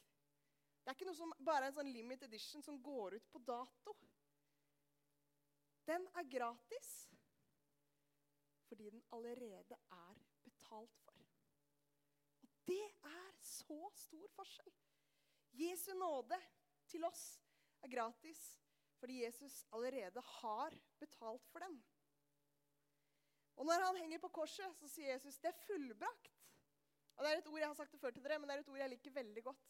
Det 0.83 0.91
er 0.91 0.97
ikke 0.97 1.07
noe 1.07 1.15
som 1.15 1.31
bare 1.47 1.61
er 1.61 1.71
en 1.71 1.77
sånn 1.77 1.93
limit 1.95 2.27
edition 2.27 2.65
som 2.65 2.81
går 2.83 3.15
ut 3.15 3.31
på 3.31 3.39
dato. 3.47 3.95
Den 5.87 6.03
er 6.19 6.27
gratis 6.35 6.91
fordi 8.67 8.91
den 8.91 9.07
allerede 9.15 9.79
er 9.79 10.21
betalt 10.43 10.99
for. 11.05 11.23
Og 12.43 12.59
det 12.67 12.83
er 12.83 13.33
så 13.47 13.79
stor 13.95 14.27
forskjell. 14.35 14.75
Jesu 15.55 15.93
nåde 15.95 16.43
til 16.91 17.07
oss 17.07 17.44
er 17.85 17.93
gratis 17.93 18.43
fordi 18.99 19.21
Jesus 19.21 19.65
allerede 19.75 20.21
har 20.39 20.73
betalt 20.99 21.47
for 21.51 21.61
den. 21.65 21.75
Og 23.55 23.65
når 23.67 23.83
han 23.85 23.97
henger 24.01 24.19
på 24.23 24.31
korset, 24.39 24.75
så 24.79 24.87
sier 24.89 25.13
Jesus 25.13 25.37
det 25.39 25.51
er 25.51 25.63
fullbrakt. 25.65 26.31
Og 27.15 27.23
Det 27.23 27.31
er 27.31 27.37
et 27.39 27.47
ord 27.47 27.59
jeg 27.59 27.67
har 27.67 27.77
sagt 27.77 27.91
det 27.91 27.99
før 27.99 28.11
til 28.11 28.23
dere, 28.23 28.39
men 28.39 28.49
det 28.49 28.55
er 28.55 28.63
et 28.63 28.71
ord 28.71 28.81
jeg 28.81 28.91
liker 28.91 29.11
veldig 29.15 29.43
godt. 29.43 29.67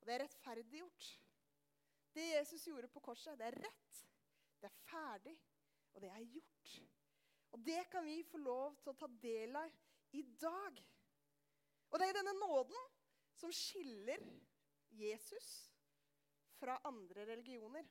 Og 0.00 0.06
det 0.06 0.14
er 0.14 0.22
rettferdiggjort. 0.24 1.10
Det 2.14 2.24
Jesus 2.32 2.64
gjorde 2.66 2.88
på 2.90 3.02
korset, 3.04 3.38
det 3.38 3.46
er 3.46 3.58
rett, 3.62 3.98
det 4.58 4.66
er 4.70 4.78
ferdig, 4.88 5.36
og 5.94 6.02
det 6.02 6.10
er 6.10 6.24
gjort. 6.32 6.72
Og 7.50 7.66
det 7.66 7.84
kan 7.90 8.04
vi 8.06 8.22
få 8.26 8.40
lov 8.42 8.74
til 8.82 8.90
å 8.90 8.98
ta 8.98 9.06
del 9.22 9.54
av 9.60 9.70
i 10.18 10.22
dag. 10.40 10.80
Og 11.90 11.98
det 11.98 12.08
er 12.08 12.18
denne 12.18 12.34
nåden 12.38 12.90
som 13.38 13.52
skiller 13.54 14.24
Jesus 14.90 15.69
fra 16.60 16.78
andre 16.88 17.26
religioner. 17.32 17.88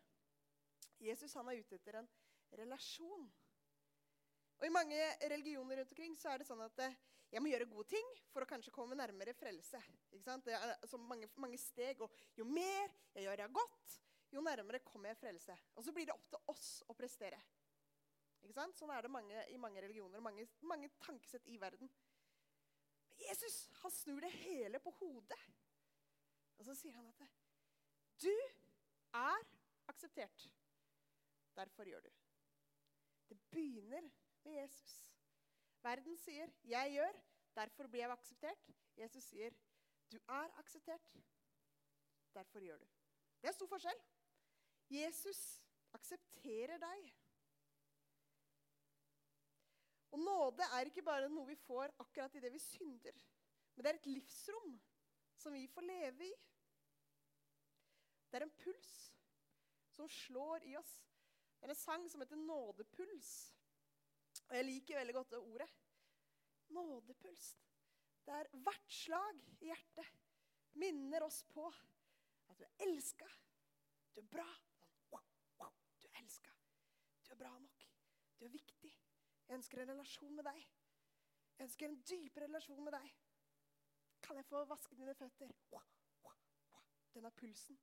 Jesus 1.02 1.34
han 1.40 1.50
er 1.50 1.62
ute 1.62 1.80
etter 1.80 2.00
en 2.02 2.10
relasjon. 2.60 3.30
Og 4.60 4.66
I 4.68 4.74
mange 4.74 4.98
religioner 5.32 5.80
rundt 5.80 5.94
omkring 5.96 6.18
så 6.20 6.34
er 6.34 6.42
det 6.42 6.50
sånn 6.50 6.62
at 6.66 6.82
eh, 6.84 6.98
jeg 7.30 7.44
må 7.44 7.52
gjøre 7.52 7.70
gode 7.70 7.88
ting 7.94 8.08
for 8.34 8.44
å 8.44 8.50
kanskje 8.50 8.74
komme 8.76 8.98
nærmere 8.98 9.36
frelse. 9.38 9.80
Ikke 10.10 10.26
sant? 10.26 10.48
Det 10.50 10.58
er 10.58 10.76
så 10.90 11.00
mange, 11.00 11.30
mange 11.40 11.60
steg, 11.62 12.02
og 12.02 12.14
Jo 12.38 12.48
mer 12.50 12.90
jeg 13.14 13.26
gjør 13.28 13.46
jeg 13.46 13.56
godt, 13.56 13.96
jo 14.34 14.44
nærmere 14.46 14.84
kommer 14.86 15.14
jeg 15.14 15.22
frelse. 15.22 15.56
Og 15.78 15.86
så 15.86 15.94
blir 15.96 16.10
det 16.10 16.16
opp 16.18 16.28
til 16.34 16.52
oss 16.52 16.70
å 16.90 16.98
prestere. 16.98 17.40
Ikke 18.44 18.56
sant? 18.56 18.78
Sånn 18.78 18.92
er 18.96 19.06
det 19.06 19.14
mange, 19.14 19.46
i 19.54 19.60
mange 19.62 19.82
religioner 19.84 20.20
og 20.20 20.26
mange, 20.26 20.48
mange 20.66 20.92
tankesett 21.02 21.48
i 21.50 21.58
verden. 21.62 21.92
Men 23.10 23.24
Jesus 23.30 23.62
han 23.82 23.94
snur 23.94 24.22
det 24.26 24.32
hele 24.42 24.82
på 24.84 24.94
hodet. 25.00 25.40
Og 26.60 26.68
så 26.68 26.76
sier 26.76 26.98
han 26.98 27.08
at 27.08 27.22
du 28.22 28.36
er 29.14 29.46
akseptert. 29.88 30.50
Derfor 31.56 31.84
gjør 31.84 32.00
du. 32.00 32.10
Det 33.30 33.40
begynner 33.52 34.10
med 34.44 34.62
Jesus. 34.62 35.12
Verden 35.84 36.18
sier 36.18 36.50
'jeg 36.64 36.92
gjør', 36.92 37.24
derfor 37.56 37.88
blir 37.88 38.00
jeg 38.00 38.12
akseptert. 38.12 38.70
Jesus 38.98 39.24
sier 39.24 39.54
'du 40.12 40.18
er 40.18 40.60
akseptert', 40.60 41.18
derfor 42.34 42.60
gjør 42.60 42.78
du. 42.78 42.88
Det 43.42 43.48
er 43.48 43.52
stor 43.52 43.68
forskjell. 43.68 44.02
Jesus 44.90 45.62
aksepterer 45.94 46.78
deg. 46.78 47.16
Og 50.12 50.20
nåde 50.20 50.64
er 50.64 50.90
ikke 50.90 51.06
bare 51.06 51.30
noe 51.30 51.48
vi 51.48 51.56
får 51.56 51.94
akkurat 52.00 52.36
idet 52.36 52.54
vi 52.54 52.60
synder, 52.60 53.18
men 53.76 53.84
det 53.84 53.92
er 53.92 54.00
et 54.00 54.06
livsrom 54.06 54.80
som 55.38 55.54
vi 55.54 55.68
får 55.68 55.82
leve 55.82 56.26
i. 56.26 56.34
Det 58.30 58.38
er 58.38 58.46
en 58.46 58.58
puls 58.62 58.92
som 59.96 60.10
slår 60.10 60.64
i 60.70 60.76
oss. 60.78 60.94
Det 61.60 61.68
er 61.68 61.74
en 61.74 61.76
sang 61.76 62.10
som 62.10 62.22
heter 62.22 62.36
'Nådepuls'. 62.36 63.54
Og 64.50 64.56
jeg 64.56 64.66
liker 64.66 65.00
veldig 65.00 65.14
godt 65.14 65.32
det 65.32 65.40
ordet. 65.40 65.70
Nådepuls. 66.70 67.58
Det 68.26 68.34
er 68.34 68.48
hvert 68.54 68.92
slag 68.92 69.42
i 69.62 69.66
hjertet 69.66 70.08
minner 70.74 71.24
oss 71.24 71.44
på 71.44 71.68
at 71.68 72.58
du 72.58 72.64
er 72.64 72.86
elska. 72.88 73.28
Du 74.16 74.22
er 74.22 74.28
bra. 74.28 74.48
Du 76.00 76.08
er 76.08 76.22
elska. 76.22 76.52
Du 77.28 77.32
er 77.34 77.36
bra 77.36 77.58
nok. 77.60 77.88
Du 78.40 78.46
er 78.46 78.50
viktig. 78.50 78.92
Jeg 79.48 79.56
ønsker 79.56 79.82
en 79.82 79.90
relasjon 79.90 80.36
med 80.36 80.44
deg. 80.44 80.68
Jeg 81.58 81.64
ønsker 81.64 81.86
en 81.86 82.02
dypere 82.10 82.48
relasjon 82.48 82.84
med 82.84 82.94
deg. 82.94 83.16
Kan 84.22 84.38
jeg 84.38 84.46
få 84.46 84.66
vaske 84.66 84.96
dine 84.96 85.16
føtter? 85.16 85.52
Denne 87.14 87.32
pulsen 87.32 87.80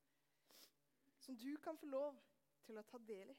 som 1.27 1.37
du 1.37 1.57
kan 1.59 1.79
få 1.79 1.91
lov 1.91 2.19
til 2.67 2.79
å 2.79 2.87
ta 2.87 3.01
del 3.03 3.33
i. 3.35 3.37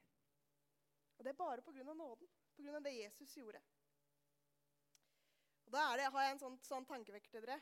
Og 1.17 1.25
det 1.25 1.31
er 1.31 1.39
bare 1.39 1.63
pga. 1.65 1.83
nåden, 1.93 2.29
pga. 2.55 2.79
det 2.79 2.93
Jesus 2.97 3.37
gjorde. 3.37 3.61
Og 5.65 5.71
Da 5.71 5.95
det, 5.97 6.11
har 6.11 6.23
jeg 6.23 6.35
en 6.35 6.43
sånn, 6.43 6.59
sånn 6.63 6.85
tankevekker 6.85 7.31
til 7.31 7.43
dere. 7.43 7.57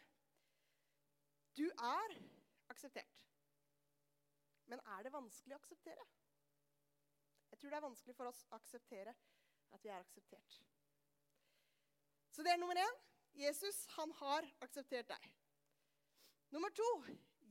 Du 1.58 1.66
er 1.70 2.18
akseptert. 2.70 3.22
Men 4.66 4.82
er 4.98 5.06
det 5.06 5.14
vanskelig 5.14 5.56
å 5.56 5.62
akseptere? 5.62 6.06
Jeg 7.52 7.60
tror 7.60 7.72
det 7.72 7.78
er 7.78 7.88
vanskelig 7.88 8.16
for 8.18 8.30
oss 8.30 8.44
å 8.50 8.58
akseptere 8.58 9.14
at 9.74 9.84
vi 9.84 9.90
er 9.94 10.02
akseptert. 10.02 10.60
Så 12.34 12.44
det 12.44 12.52
er 12.52 12.60
nummer 12.60 12.78
én. 12.82 13.02
Jesus, 13.36 13.86
han 13.96 14.12
har 14.20 14.48
akseptert 14.64 15.08
deg. 15.10 15.30
Nummer 16.52 16.70
to. 16.70 16.90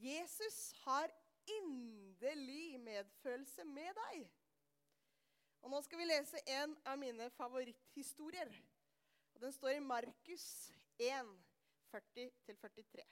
Jesus 0.02 0.72
har 0.84 1.12
inderlig 1.46 2.80
medfølelse 2.80 3.64
med 3.64 3.92
deg. 3.98 4.24
Og 5.64 5.72
Nå 5.72 5.80
skal 5.84 6.00
vi 6.00 6.06
lese 6.08 6.40
en 6.60 6.74
av 6.84 6.98
mine 7.00 7.30
favoritthistorier. 7.38 8.50
Og 9.34 9.40
Den 9.40 9.52
står 9.52 9.78
i 9.78 9.84
Markus 9.84 10.46
1, 11.00 11.30
40-43. 11.92 13.04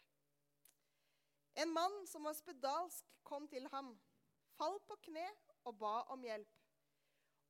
En 1.63 1.73
mann 1.73 2.07
som 2.09 2.25
var 2.25 2.37
spedalsk, 2.37 3.09
kom 3.23 3.47
til 3.49 3.69
ham, 3.73 3.93
falt 4.57 4.85
på 4.89 4.97
kne 5.09 5.25
og 5.69 5.77
ba 5.81 5.95
om 6.13 6.25
hjelp. 6.25 6.59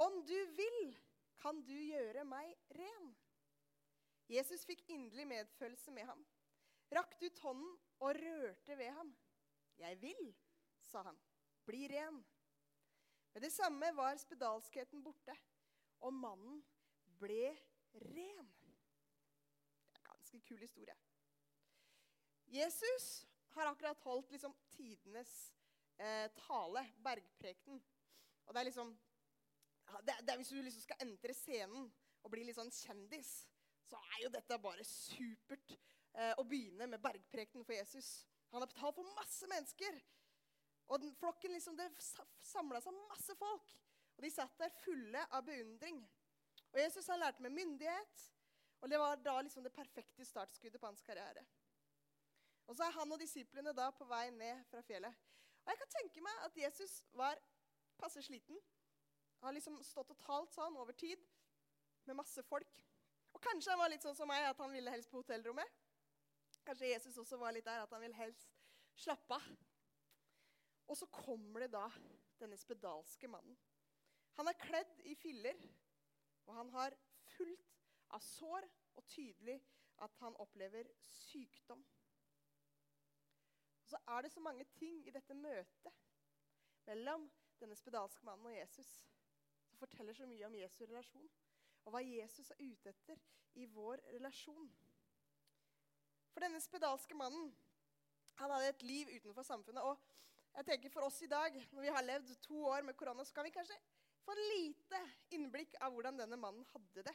Om 0.03 0.21
du 0.27 0.39
vil, 0.57 0.95
kan 1.43 1.61
du 1.67 1.75
gjøre 1.75 2.25
meg 2.27 2.55
ren. 2.77 3.13
Jesus 4.31 4.65
fikk 4.67 4.85
inderlig 4.91 5.27
medfølelse 5.29 5.95
med 5.95 6.07
ham, 6.09 6.23
rakte 6.95 7.27
ut 7.27 7.43
hånden 7.45 7.73
og 8.03 8.19
rørte 8.19 8.79
ved 8.79 8.91
ham. 8.97 9.11
Jeg 9.79 9.99
vil, 10.03 10.23
sa 10.89 11.03
han. 11.07 11.19
Bli 11.67 11.87
ren. 11.89 12.25
Med 13.33 13.43
det 13.43 13.53
samme 13.55 13.93
var 13.97 14.19
spedalskheten 14.21 15.03
borte, 15.05 15.35
og 16.05 16.13
mannen 16.13 16.61
ble 17.21 17.53
ren. 17.95 18.51
Det 18.53 19.95
er 19.95 20.01
en 20.01 20.09
ganske 20.11 20.41
kul 20.49 20.61
historie. 20.61 20.97
Jesus 22.53 23.27
har 23.55 23.71
akkurat 23.71 24.01
holdt 24.05 24.31
liksom, 24.35 24.55
tidenes 24.77 25.33
eh, 25.97 26.29
tale, 26.37 26.85
bergprekenen. 27.05 27.81
Og 28.47 28.55
det 28.55 28.61
er 28.61 28.69
liksom 28.69 28.93
det, 30.03 30.15
det 30.21 30.33
er 30.33 30.37
Hvis 30.37 30.49
du 30.49 30.63
liksom 30.63 30.83
skal 30.83 31.03
entre 31.05 31.35
scenen 31.37 31.89
og 32.23 32.31
bli 32.33 32.45
litt 32.47 32.57
sånn 32.57 32.73
kjendis, 32.73 33.33
så 33.89 33.99
er 34.15 34.23
jo 34.25 34.31
dette 34.33 34.59
bare 34.63 34.85
supert 34.87 35.75
eh, 35.75 36.33
å 36.39 36.45
begynne 36.49 36.87
med 36.89 37.03
bergprekenen 37.03 37.67
for 37.67 37.77
Jesus. 37.77 38.23
Han 38.53 38.63
har 38.63 38.71
betalt 38.71 38.97
for 38.97 39.17
masse 39.17 39.49
mennesker. 39.51 39.99
Og 40.89 41.01
den 41.01 41.15
flokken 41.15 41.53
liksom, 41.53 41.77
Det 41.77 41.89
samla 42.43 42.81
seg 42.81 42.97
masse 43.09 43.37
folk. 43.39 43.75
Og 44.17 44.25
de 44.25 44.31
satt 44.31 44.59
der 44.61 44.75
fulle 44.83 45.25
av 45.31 45.45
beundring. 45.47 46.03
Og 46.73 46.81
Jesus 46.81 47.09
han 47.09 47.21
lærte 47.21 47.43
med 47.43 47.55
myndighet. 47.55 48.29
Og 48.83 48.91
det 48.91 48.99
var 48.99 49.17
da 49.17 49.41
liksom 49.41 49.63
det 49.63 49.73
perfekte 49.73 50.25
startskuddet 50.25 50.81
på 50.81 50.87
hans 50.87 51.03
karriere. 51.03 51.45
Og 52.67 52.77
så 52.77 52.85
er 52.85 52.97
han 52.97 53.13
og 53.13 53.21
disiplene 53.21 53.75
da 53.77 53.91
på 53.95 54.07
vei 54.11 54.31
ned 54.35 54.65
fra 54.71 54.83
fjellet. 54.87 55.15
Og 55.63 55.71
jeg 55.71 55.79
kan 55.79 55.93
tenke 55.95 56.23
meg 56.25 56.45
at 56.47 56.57
Jesus 56.59 57.03
var 57.13 57.39
passe 57.99 58.23
sliten. 58.23 58.59
Han 59.41 59.51
har 59.51 59.57
liksom 59.59 59.79
stått 59.87 60.11
og 60.15 60.19
talt 60.23 60.55
sånn 60.55 60.77
over 60.79 60.95
tid 60.99 61.23
med 62.07 62.19
masse 62.19 62.43
folk. 62.47 62.83
Og 63.33 63.43
kanskje 63.43 63.73
han 63.73 63.81
var 63.81 63.91
litt 63.93 64.05
sånn 64.05 64.17
som 64.19 64.29
meg, 64.29 64.45
at 64.47 64.59
han 64.61 64.75
ville 64.75 64.91
helst 64.93 65.11
på 65.11 65.23
hotellrommet. 65.23 65.79
Kanskje 66.67 66.93
Jesus 66.93 67.19
også 67.19 67.39
var 67.41 67.55
litt 67.55 67.67
der, 67.67 67.83
at 67.83 67.91
han 67.95 68.03
ville 68.03 68.19
helst 68.19 68.51
slappe 68.99 69.39
av. 69.39 69.47
Og 70.91 70.97
så 70.99 71.07
kommer 71.07 71.65
det 71.65 71.73
da 71.73 71.87
denne 72.41 72.59
spedalske 72.59 73.29
mannen. 73.31 73.57
Han 74.39 74.49
er 74.49 74.59
kledd 74.61 75.01
i 75.05 75.15
filler, 75.15 75.59
og 76.47 76.55
han 76.57 76.71
har 76.75 76.97
fullt 77.37 77.77
av 78.17 78.25
sår, 78.25 78.69
og 78.93 79.05
tydelig 79.09 79.57
at 80.05 80.17
han 80.21 80.37
opplever 80.37 80.89
sykdom. 81.01 81.81
Og 83.83 83.89
så 83.89 84.01
er 84.09 84.23
det 84.23 84.33
så 84.33 84.41
mange 84.41 84.67
ting 84.77 84.99
i 85.07 85.15
dette 85.15 85.35
møtet 85.35 86.03
mellom 86.87 87.25
denne 87.61 87.77
spedalske 87.79 88.27
mannen 88.27 88.51
og 88.51 88.57
Jesus 88.57 88.91
som 89.69 89.79
forteller 89.79 90.17
så 90.17 90.27
mye 90.27 90.47
om 90.47 90.55
Jesu 90.55 90.83
relasjon, 90.85 91.29
og 91.85 91.95
hva 91.95 92.03
Jesus 92.05 92.51
er 92.51 92.61
ute 92.61 92.91
etter 92.93 93.21
i 93.59 93.67
vår 93.67 94.03
relasjon. 94.13 94.69
For 96.33 96.45
denne 96.45 96.61
spedalske 96.61 97.17
mannen 97.17 97.53
han 98.41 98.53
hadde 98.53 98.73
et 98.73 98.85
liv 98.87 99.11
utenfor 99.17 99.47
samfunnet. 99.47 99.83
og 99.83 99.99
jeg 100.57 100.69
tenker 100.69 100.93
For 100.93 101.09
oss 101.09 101.21
i 101.23 101.31
dag, 101.31 101.57
når 101.73 101.83
vi 101.87 101.93
har 101.97 102.07
levd 102.07 102.35
to 102.45 102.65
år 102.69 102.83
med 102.87 102.97
korona, 102.97 103.25
så 103.25 103.35
kan 103.35 103.45
vi 103.45 103.55
kanskje 103.55 103.79
få 104.23 104.35
en 104.35 104.49
lite 104.53 105.01
innblikk 105.37 105.77
av 105.81 105.95
hvordan 105.95 106.19
denne 106.21 106.39
mannen 106.39 106.67
hadde 106.73 107.07
det. 107.09 107.15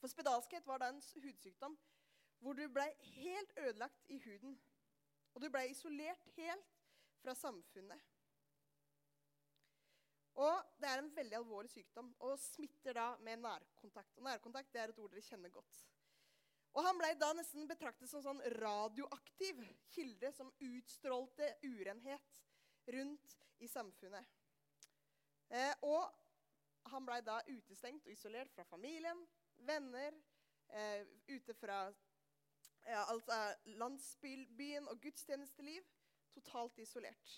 For 0.00 0.08
spedalskhet 0.08 0.66
var 0.66 0.80
da 0.80 0.88
en 0.92 1.02
hudsykdom 1.24 1.76
hvor 2.40 2.56
du 2.56 2.64
ble 2.72 2.86
helt 3.18 3.50
ødelagt 3.60 4.06
i 4.08 4.16
huden. 4.24 4.54
Og 5.34 5.42
du 5.42 5.50
ble 5.52 5.66
isolert 5.70 6.24
helt 6.36 6.70
fra 7.20 7.34
samfunnet. 7.36 8.00
Og 10.40 10.62
Det 10.80 10.88
er 10.88 11.02
en 11.02 11.16
veldig 11.16 11.36
alvorlig 11.36 11.70
sykdom 11.70 12.14
og 12.24 12.38
smitter 12.40 12.96
da 12.96 13.16
med 13.20 13.42
nærkontakt. 13.44 14.16
Og 14.16 14.24
Nærkontakt 14.24 14.76
er 14.76 14.88
et 14.88 14.98
ord 14.98 15.10
dere 15.12 15.26
kjenner 15.26 15.52
godt. 15.52 15.82
Og 16.72 16.84
Han 16.86 16.98
ble 17.00 17.14
da 17.18 17.32
nesten 17.34 17.66
betraktet 17.66 18.10
som 18.10 18.22
sånn 18.22 18.42
radioaktiv 18.60 19.62
kilde 19.90 20.30
som 20.32 20.52
utstrålte 20.62 21.48
urenhet 21.66 22.42
rundt 22.94 23.36
i 23.58 23.68
samfunnet. 23.68 24.26
Eh, 25.50 25.72
og 25.82 26.06
han 26.92 27.06
ble 27.06 27.18
da 27.26 27.40
utestengt 27.48 28.06
og 28.06 28.14
isolert 28.14 28.52
fra 28.54 28.64
familien, 28.70 29.18
venner, 29.66 30.14
eh, 30.68 31.02
ute 31.28 31.54
fra 31.58 31.82
ja, 32.86 33.02
altså 33.10 33.36
landsbyen 33.80 34.88
og 34.88 35.00
gudstjenesteliv. 35.02 35.84
Totalt 36.30 36.78
isolert. 36.78 37.32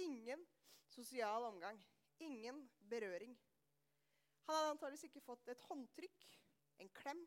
Ingen 0.00 0.40
sosial 0.88 1.44
omgang. 1.44 1.78
Ingen 2.18 2.64
berøring. 2.88 3.36
Han 4.46 4.56
hadde 4.56 4.70
antageligvis 4.72 5.04
ikke 5.10 5.24
fått 5.24 5.48
et 5.52 5.60
håndtrykk, 5.68 6.24
en 6.82 6.90
klem 6.96 7.20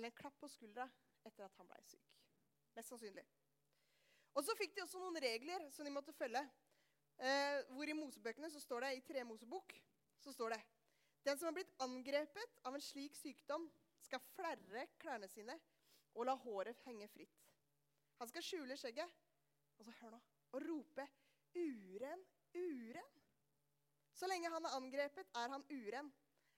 eller 0.00 0.08
en 0.10 0.16
klapp 0.16 0.38
på 0.40 0.48
skuldra 0.48 0.88
etter 1.28 1.44
at 1.44 1.56
han 1.60 1.68
ble 1.68 1.78
syk. 1.84 2.12
Mest 2.72 2.88
sannsynlig. 2.88 3.24
Og 4.32 4.44
så 4.46 4.54
fikk 4.56 4.72
de 4.76 4.84
også 4.84 5.00
noen 5.02 5.18
regler 5.20 5.66
som 5.74 5.84
de 5.84 5.92
måtte 5.92 6.14
følge. 6.16 6.40
Eh, 7.20 7.58
hvor 7.74 7.90
I 7.90 7.96
Mosebøkene 7.98 8.48
så 8.48 8.62
står 8.62 8.86
det, 8.86 8.92
i 8.96 9.02
tre 9.04 9.24
Mosebok 9.28 9.74
så 10.20 10.32
står 10.32 10.54
det 10.54 10.60
Den 11.26 11.36
som 11.36 11.50
har 11.50 11.56
blitt 11.58 11.74
angrepet 11.84 12.62
av 12.64 12.74
en 12.74 12.84
slik 12.84 13.16
sykdom, 13.18 13.66
skal 14.00 14.22
flerre 14.32 14.86
klærne 14.96 15.28
sine 15.28 15.58
og 16.16 16.24
la 16.24 16.32
håret 16.40 16.80
henge 16.86 17.10
fritt. 17.12 17.42
Han 18.22 18.30
skal 18.30 18.44
skjule 18.44 18.78
skjegget 18.80 19.18
og 19.76 19.84
så 19.84 19.92
hør 20.00 20.14
nå, 20.14 20.20
og 20.56 20.64
rope 20.64 21.06
'uren, 21.52 22.24
uren'. 22.56 23.20
Så 24.16 24.28
lenge 24.28 24.48
han 24.52 24.64
er 24.64 24.76
angrepet, 24.76 25.28
er 25.34 25.52
han 25.52 25.64
uren. 25.68 26.08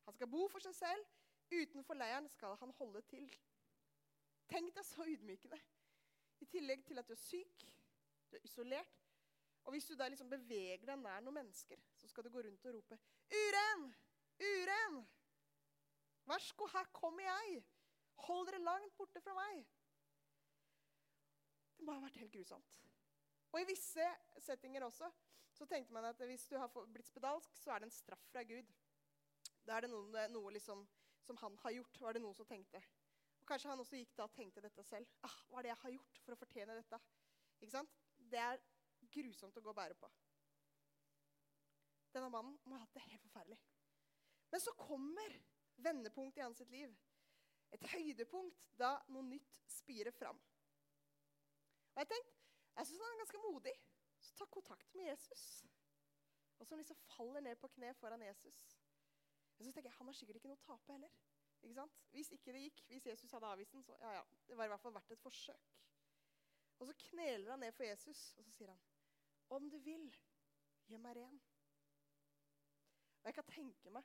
Han 0.04 0.14
skal 0.14 0.30
bo 0.30 0.46
for 0.48 0.62
seg 0.62 0.74
selv. 0.74 1.10
Utenfor 1.52 1.94
leiren 1.94 2.28
skal 2.32 2.56
han 2.60 2.72
holde 2.78 3.02
til. 3.10 3.28
Tenk 4.48 4.72
deg 4.76 4.86
så 4.88 5.04
ydmykende. 5.04 5.58
I 6.40 6.48
tillegg 6.48 6.84
til 6.86 6.98
at 6.98 7.08
du 7.08 7.12
er 7.14 7.20
syk, 7.20 7.66
du 8.30 8.36
er 8.36 8.46
isolert. 8.48 9.02
Og 9.64 9.74
hvis 9.74 9.86
du 9.86 9.94
da 9.94 10.08
liksom 10.10 10.30
beveger 10.30 10.86
deg 10.88 10.98
nær 10.98 11.20
noen 11.22 11.38
mennesker, 11.38 11.82
så 11.94 12.08
skal 12.10 12.24
du 12.26 12.32
gå 12.34 12.42
rundt 12.42 12.64
og 12.66 12.74
rope 12.74 12.98
'Uren! 13.30 13.84
Uren! 14.40 14.96
Vær 16.26 16.42
så 16.42 16.66
her 16.72 16.88
kommer 16.92 17.22
jeg! 17.22 17.62
Hold 18.26 18.46
dere 18.46 18.62
langt 18.62 18.96
borte 18.96 19.20
fra 19.20 19.34
meg!' 19.34 19.68
Det 21.76 21.86
må 21.86 21.94
ha 21.94 22.02
vært 22.02 22.18
helt 22.22 22.32
grusomt. 22.32 22.80
Og 23.52 23.60
i 23.60 23.68
visse 23.68 24.08
settinger 24.38 24.84
også 24.86 25.10
så 25.52 25.66
tenkte 25.68 25.92
man 25.92 26.04
at 26.08 26.20
hvis 26.26 26.46
du 26.48 26.56
har 26.58 26.70
blitt 26.72 27.06
spedalsk, 27.06 27.56
så 27.56 27.70
er 27.70 27.82
det 27.82 27.90
en 27.90 27.94
straff 27.94 28.22
fra 28.32 28.42
Gud. 28.42 28.68
Da 29.66 29.76
er 29.76 29.84
det 29.84 29.90
noe, 29.92 30.28
noe 30.32 30.52
liksom, 30.54 30.86
som 31.26 31.38
han 31.42 31.56
har 31.62 31.76
gjort, 31.78 32.00
var 32.00 32.16
det 32.16 32.22
noen 32.22 32.36
som 32.36 32.48
tenkte. 32.48 32.82
Og 33.42 33.48
Kanskje 33.48 33.70
han 33.70 33.80
også 33.82 33.98
gikk 33.98 34.14
da 34.18 34.26
og 34.28 34.34
tenkte 34.36 34.62
dette 34.62 34.84
selv. 34.86 35.08
Ah, 35.26 35.38
hva 35.48 35.60
er 35.60 35.66
det 35.66 35.72
jeg 35.72 35.82
har 35.82 35.94
gjort 35.96 36.20
for 36.24 36.34
å 36.34 36.40
fortjene 36.40 36.76
dette? 36.78 37.00
Ikke 37.60 37.74
sant? 37.74 37.96
Det 38.32 38.38
er 38.38 38.60
grusomt 39.12 39.56
å 39.58 39.62
gå 39.64 39.72
og 39.72 39.78
bære 39.78 39.98
på. 39.98 40.10
Denne 42.12 42.28
mannen 42.30 42.58
må 42.68 42.76
ha 42.76 42.84
hatt 42.84 42.94
det 42.94 43.04
helt 43.06 43.24
forferdelig. 43.24 43.58
Men 44.52 44.60
så 44.60 44.74
kommer 44.76 45.38
vendepunktet 45.82 46.42
i 46.42 46.44
hans 46.44 46.62
liv. 46.70 46.92
Et 47.72 47.86
høydepunkt 47.94 48.68
da 48.78 48.98
noe 49.08 49.24
nytt 49.24 49.62
spirer 49.72 50.12
fram. 50.12 50.38
Og 51.92 52.02
Jeg 52.02 52.10
tenkte, 52.12 52.34
jeg 52.76 52.88
syns 52.88 53.04
han 53.04 53.14
er 53.14 53.22
ganske 53.22 53.44
modig. 53.46 53.74
Så 54.22 54.34
ta 54.38 54.46
kontakt 54.46 54.94
med 54.94 55.08
Jesus. 55.08 55.64
Og 56.60 56.66
som 56.68 56.78
liksom 56.78 57.00
faller 57.10 57.42
ned 57.42 57.58
på 57.58 57.68
kne 57.74 57.90
foran 57.98 58.22
Jesus. 58.22 58.60
Men 59.58 59.66
så 59.66 59.72
tenker 59.72 59.90
jeg, 59.90 59.98
Han 59.98 60.06
har 60.10 60.16
sikkert 60.18 60.40
ikke 60.40 60.50
noe 60.50 60.60
å 60.60 60.66
tape 60.66 60.92
heller. 60.92 61.14
Ikke 61.62 61.76
sant? 61.78 62.00
Hvis 62.10 62.32
ikke 62.34 62.52
det 62.54 62.64
gikk, 62.64 62.82
hvis 62.90 63.06
Jesus 63.06 63.30
hadde 63.30 63.46
avvist 63.46 63.72
den, 63.76 63.84
så 63.86 63.96
ja, 64.00 64.16
ja, 64.18 64.22
det 64.48 64.58
var 64.58 64.66
i 64.66 64.72
hvert 64.72 64.82
fall 64.82 64.94
verdt 64.94 65.14
et 65.14 65.22
forsøk. 65.22 65.72
Og 66.82 66.88
så 66.88 66.94
kneler 66.98 67.50
han 67.50 67.62
ned 67.62 67.72
for 67.76 67.86
Jesus, 67.86 68.32
og 68.38 68.44
så 68.44 68.50
sier 68.50 68.72
han, 68.72 68.80
'Om 69.48 69.70
du 69.70 69.78
vil, 69.78 70.16
gjør 70.88 70.98
meg 70.98 71.16
ren'. 71.16 71.40
Og 73.22 73.24
Jeg 73.24 73.34
kan 73.34 73.44
tenke 73.44 73.90
meg 73.90 74.04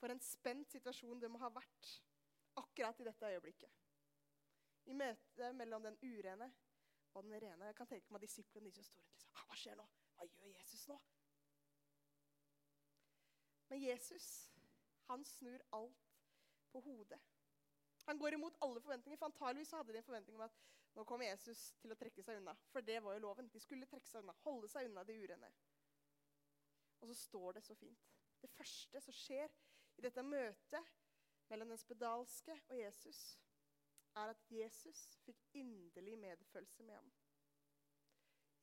for 0.00 0.10
en 0.10 0.20
spent 0.20 0.70
situasjon 0.70 1.20
det 1.20 1.30
må 1.30 1.38
ha 1.38 1.48
vært 1.48 1.90
akkurat 2.56 3.00
i 3.00 3.04
dette 3.04 3.26
øyeblikket. 3.26 3.70
I 4.86 4.92
møtet 4.92 5.54
mellom 5.54 5.82
den 5.82 5.98
urene 6.02 6.52
og 7.14 7.22
den 7.22 7.42
rene. 7.42 7.64
Jeg 7.64 7.74
kan 7.74 7.86
tenke 7.86 8.12
meg 8.12 8.20
disiplene 8.20 8.66
de 8.66 8.74
som 8.74 8.84
står 8.84 9.02
rundt. 9.02 9.12
Liksom, 9.12 9.30
Hva 9.46 9.56
skjer 9.56 9.78
nå? 9.78 9.86
Hva 10.16 10.26
gjør 10.26 10.52
Jesus 10.58 10.88
nå? 10.88 10.98
Men 13.68 13.82
Jesus, 13.82 14.26
han 15.08 15.24
snur 15.24 15.62
alt 15.76 16.12
på 16.72 16.80
hodet. 16.80 17.20
Han 18.06 18.18
går 18.18 18.36
imot 18.36 18.58
alle 18.62 18.80
forventninger. 18.80 19.18
For 19.18 19.26
antageligvis 19.26 19.70
hadde 19.74 19.92
de 19.92 19.98
en 19.98 20.08
forventning 20.08 20.36
om 20.36 20.44
at 20.46 20.58
nå 20.96 21.04
kommer 21.04 21.28
Jesus 21.28 21.72
til 21.82 21.92
å 21.92 21.98
trekke 21.98 22.22
seg 22.24 22.38
unna. 22.40 22.54
For 22.72 22.84
det 22.86 23.00
var 23.04 23.16
jo 23.16 23.24
loven. 23.26 23.50
De 23.52 23.60
skulle 23.60 23.88
trekke 23.90 24.08
seg 24.08 24.22
unna, 24.22 24.36
holde 24.44 24.70
seg 24.72 24.88
unna 24.88 25.04
de 25.04 25.16
urene. 25.18 25.50
Og 27.00 27.10
så 27.10 27.16
står 27.18 27.58
det 27.58 27.64
så 27.66 27.74
fint. 27.76 28.06
Det 28.40 28.50
første 28.54 29.02
som 29.02 29.16
skjer 29.16 29.52
i 29.96 30.04
dette 30.04 30.22
møtet 30.22 30.94
mellom 31.50 31.72
den 31.72 31.80
spedalske 31.80 32.54
og 32.68 32.78
Jesus, 32.78 33.20
er 34.16 34.32
at 34.32 34.50
Jesus 34.50 35.02
fikk 35.26 35.42
inderlig 35.60 36.16
medfølelse 36.18 36.86
med 36.86 36.96
ham. 36.96 37.10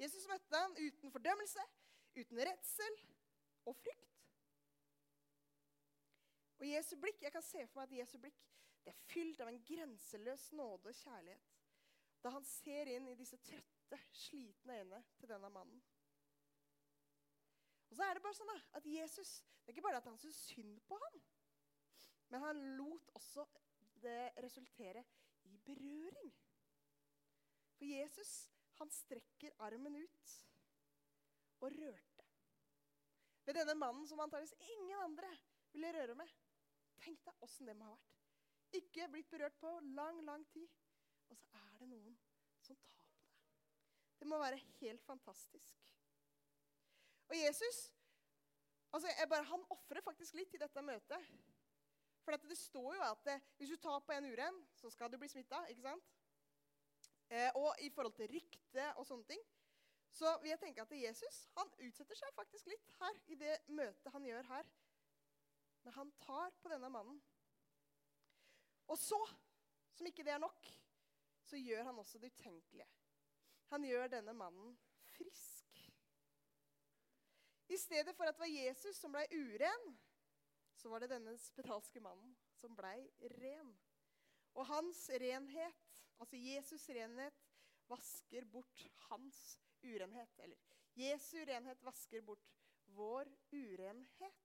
Jesus 0.01 0.25
møtte 0.27 0.57
ham 0.57 0.73
uten 0.79 1.11
fordømmelse, 1.13 1.65
uten 2.17 2.41
redsel 2.47 2.97
og 3.69 3.75
frykt. 3.77 4.12
Og 6.63 6.69
Jesu 6.69 6.95
blikk, 6.95 7.19
Jeg 7.21 7.31
kan 7.35 7.43
se 7.43 7.65
for 7.67 7.81
meg 7.81 7.91
at 7.91 7.97
Jesu 7.97 8.19
blikk 8.23 8.37
det 8.83 8.91
er 8.91 9.03
fylt 9.07 9.41
av 9.43 9.49
en 9.51 9.61
grenseløs 9.67 10.45
nåde 10.55 10.91
og 10.91 10.95
kjærlighet 10.95 11.51
da 12.23 12.31
han 12.31 12.45
ser 12.47 12.87
inn 12.87 13.09
i 13.11 13.15
disse 13.19 13.35
trøtte, 13.43 13.97
slitne 14.15 14.77
øynene 14.79 15.01
til 15.19 15.27
denne 15.27 15.49
mannen. 15.51 15.81
Og 17.89 17.97
så 17.97 18.05
er 18.05 18.15
det 18.15 18.23
bare 18.23 18.37
sånn 18.37 18.47
da, 18.47 18.55
at 18.79 18.87
Jesus 18.87 19.41
Det 19.43 19.71
er 19.71 19.75
ikke 19.75 19.85
bare 19.85 19.99
at 19.99 20.07
han 20.07 20.17
syntes 20.19 20.39
synd 20.51 20.79
på 20.87 20.97
ham, 20.99 21.19
men 22.31 22.43
han 22.43 22.57
lot 22.79 23.11
også 23.15 23.45
det 24.03 24.33
resultere 24.43 25.03
i 25.47 25.59
berøring. 25.67 26.31
For 27.77 27.87
Jesus, 27.87 28.33
han 28.79 28.91
strekker 28.91 29.55
armen 29.63 29.95
ut 30.01 30.33
og 31.63 31.71
rørte. 31.71 32.27
Ved 33.45 33.59
denne 33.59 33.77
mannen 33.79 34.07
som 34.07 34.19
antakeligvis 34.23 34.71
ingen 34.73 34.99
andre 34.99 35.31
ville 35.71 35.95
røre 35.95 36.19
med. 36.19 36.35
Tenk 37.03 37.23
deg 37.25 37.45
åssen 37.45 37.69
det 37.69 37.75
må 37.77 37.89
ha 37.89 37.95
vært. 37.95 38.11
Ikke 38.79 39.07
blitt 39.11 39.29
berørt 39.29 39.57
på 39.61 39.71
lang, 39.93 40.21
lang 40.25 40.45
tid. 40.53 40.69
Og 41.29 41.37
så 41.37 41.49
er 41.59 41.73
det 41.79 41.89
noen 41.91 42.15
som 42.63 42.77
tar 42.77 42.95
på 42.97 43.09
deg. 43.11 43.33
Det 44.21 44.29
må 44.29 44.39
være 44.41 44.61
helt 44.79 45.03
fantastisk. 45.03 45.91
Og 47.29 47.35
Jesus 47.37 47.83
altså 48.93 49.09
bare, 49.29 49.47
han 49.49 49.65
ofrer 49.73 50.03
faktisk 50.05 50.37
litt 50.37 50.53
i 50.53 50.61
dette 50.61 50.85
møtet. 50.85 51.31
For 52.23 52.37
det 52.39 52.57
står 52.57 52.93
jo 52.95 53.03
at 53.03 53.31
eh, 53.33 53.47
hvis 53.59 53.73
du 53.73 53.79
tar 53.81 54.03
på 54.05 54.13
en 54.15 54.29
uren, 54.31 54.59
så 54.79 54.91
skal 54.93 55.11
du 55.11 55.17
bli 55.19 55.27
smitta. 55.31 55.65
sant? 55.81 56.11
og 57.57 57.79
i 57.81 57.89
forhold 57.89 58.13
til 58.13 58.29
rykte 58.29 58.83
og 59.01 59.05
sånne 59.07 59.25
ting, 59.25 59.39
så 60.13 60.35
vil 60.41 60.51
jeg 60.51 60.59
tenke 60.61 60.83
at 60.83 60.91
Jesus 60.93 61.39
han 61.57 61.71
utsetter 61.81 62.17
seg 62.19 62.35
faktisk 62.37 62.67
litt 62.69 62.91
her 62.99 63.15
i 63.33 63.37
det 63.39 63.55
møtet 63.73 64.11
han 64.13 64.27
gjør 64.27 64.45
her. 64.51 64.69
Men 65.83 65.93
han 65.93 66.11
tar 66.23 66.51
på 66.61 66.71
denne 66.71 66.89
mannen. 66.89 67.19
Og 68.91 68.99
så, 68.99 69.19
som 69.95 70.07
ikke 70.07 70.25
det 70.25 70.35
er 70.35 70.43
nok, 70.43 70.67
så 71.43 71.59
gjør 71.59 71.89
han 71.89 71.99
også 71.99 72.19
det 72.19 72.31
utenkelige. 72.33 72.87
Han 73.71 73.85
gjør 73.87 74.11
denne 74.11 74.33
mannen 74.37 74.75
frisk. 75.13 75.83
I 77.73 77.77
stedet 77.77 78.15
for 78.15 78.27
at 78.27 78.35
det 78.37 78.43
var 78.43 78.51
Jesus 78.51 78.99
som 78.99 79.13
ble 79.15 79.23
uren, 79.31 79.95
så 80.75 80.91
var 80.91 81.03
det 81.03 81.13
denne 81.13 81.33
spedalske 81.39 82.01
mannen 82.03 82.35
som 82.59 82.75
blei 82.77 82.99
ren. 83.37 83.71
Og 84.53 84.67
hans 84.69 85.07
renhet, 85.21 85.99
altså 86.21 86.37
Jesus' 86.37 86.89
renhet, 86.93 87.39
vasker 87.89 88.45
bort 88.45 88.85
hans 89.09 89.39
urenhet. 89.83 90.39
Eller 90.39 90.57
Jesu 90.95 91.37
renhet 91.47 91.81
vasker 91.83 92.21
bort 92.21 92.51
vår 92.93 93.29
urenhet. 93.51 94.42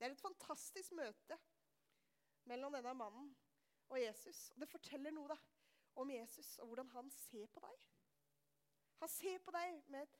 Det 0.00 0.06
er 0.06 0.14
et 0.14 0.22
fantastisk 0.24 0.94
møte 0.96 1.36
mellom 2.48 2.72
denne 2.72 2.94
mannen 2.96 3.26
og 3.92 3.98
Jesus. 4.00 4.46
Og 4.54 4.62
det 4.62 4.68
forteller 4.70 5.12
noe 5.12 5.28
da, 5.28 5.36
om 6.00 6.08
Jesus 6.08 6.54
og 6.62 6.70
hvordan 6.70 6.88
han 6.94 7.10
ser 7.12 7.50
på 7.52 7.60
deg. 7.60 7.82
Han 9.02 9.12
ser 9.12 9.42
på 9.44 9.52
deg 9.52 9.82
med 9.92 10.06
et 10.06 10.16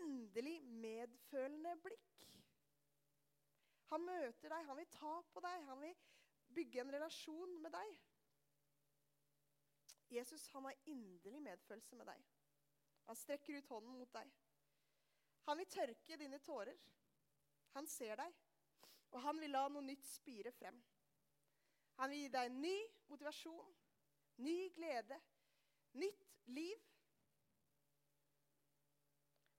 inderlig 0.00 0.54
medfølende 0.64 1.74
blikk. 1.84 2.24
Han 3.92 4.08
møter 4.08 4.54
deg, 4.54 4.64
han 4.70 4.80
vil 4.80 4.88
ta 4.96 5.12
på 5.34 5.44
deg, 5.44 5.68
han 5.68 5.84
vil 5.84 6.00
bygge 6.56 6.80
en 6.80 6.94
relasjon 6.96 7.54
med 7.60 7.76
deg. 7.76 8.00
Jesus 10.16 10.48
han 10.54 10.64
har 10.70 10.80
inderlig 10.88 11.44
medfølelse 11.44 12.00
med 12.00 12.08
deg. 12.08 12.24
Han 13.04 13.20
strekker 13.20 13.60
ut 13.60 13.68
hånden 13.68 14.00
mot 14.00 14.16
deg. 14.16 14.32
Han 15.44 15.60
vil 15.60 15.72
tørke 15.76 16.16
dine 16.16 16.40
tårer. 16.40 16.80
Han 17.76 17.88
ser 17.90 18.16
deg, 18.16 18.43
og 19.14 19.22
han 19.22 19.38
vil 19.40 19.54
la 19.54 19.68
noe 19.70 19.86
nytt 19.86 20.06
spire 20.08 20.50
frem. 20.52 20.80
Han 22.00 22.10
vil 22.10 22.24
gi 22.24 22.30
deg 22.34 22.50
ny 22.56 22.74
motivasjon, 23.10 23.74
ny 24.42 24.56
glede, 24.74 25.18
nytt 26.02 26.24
liv. 26.56 26.82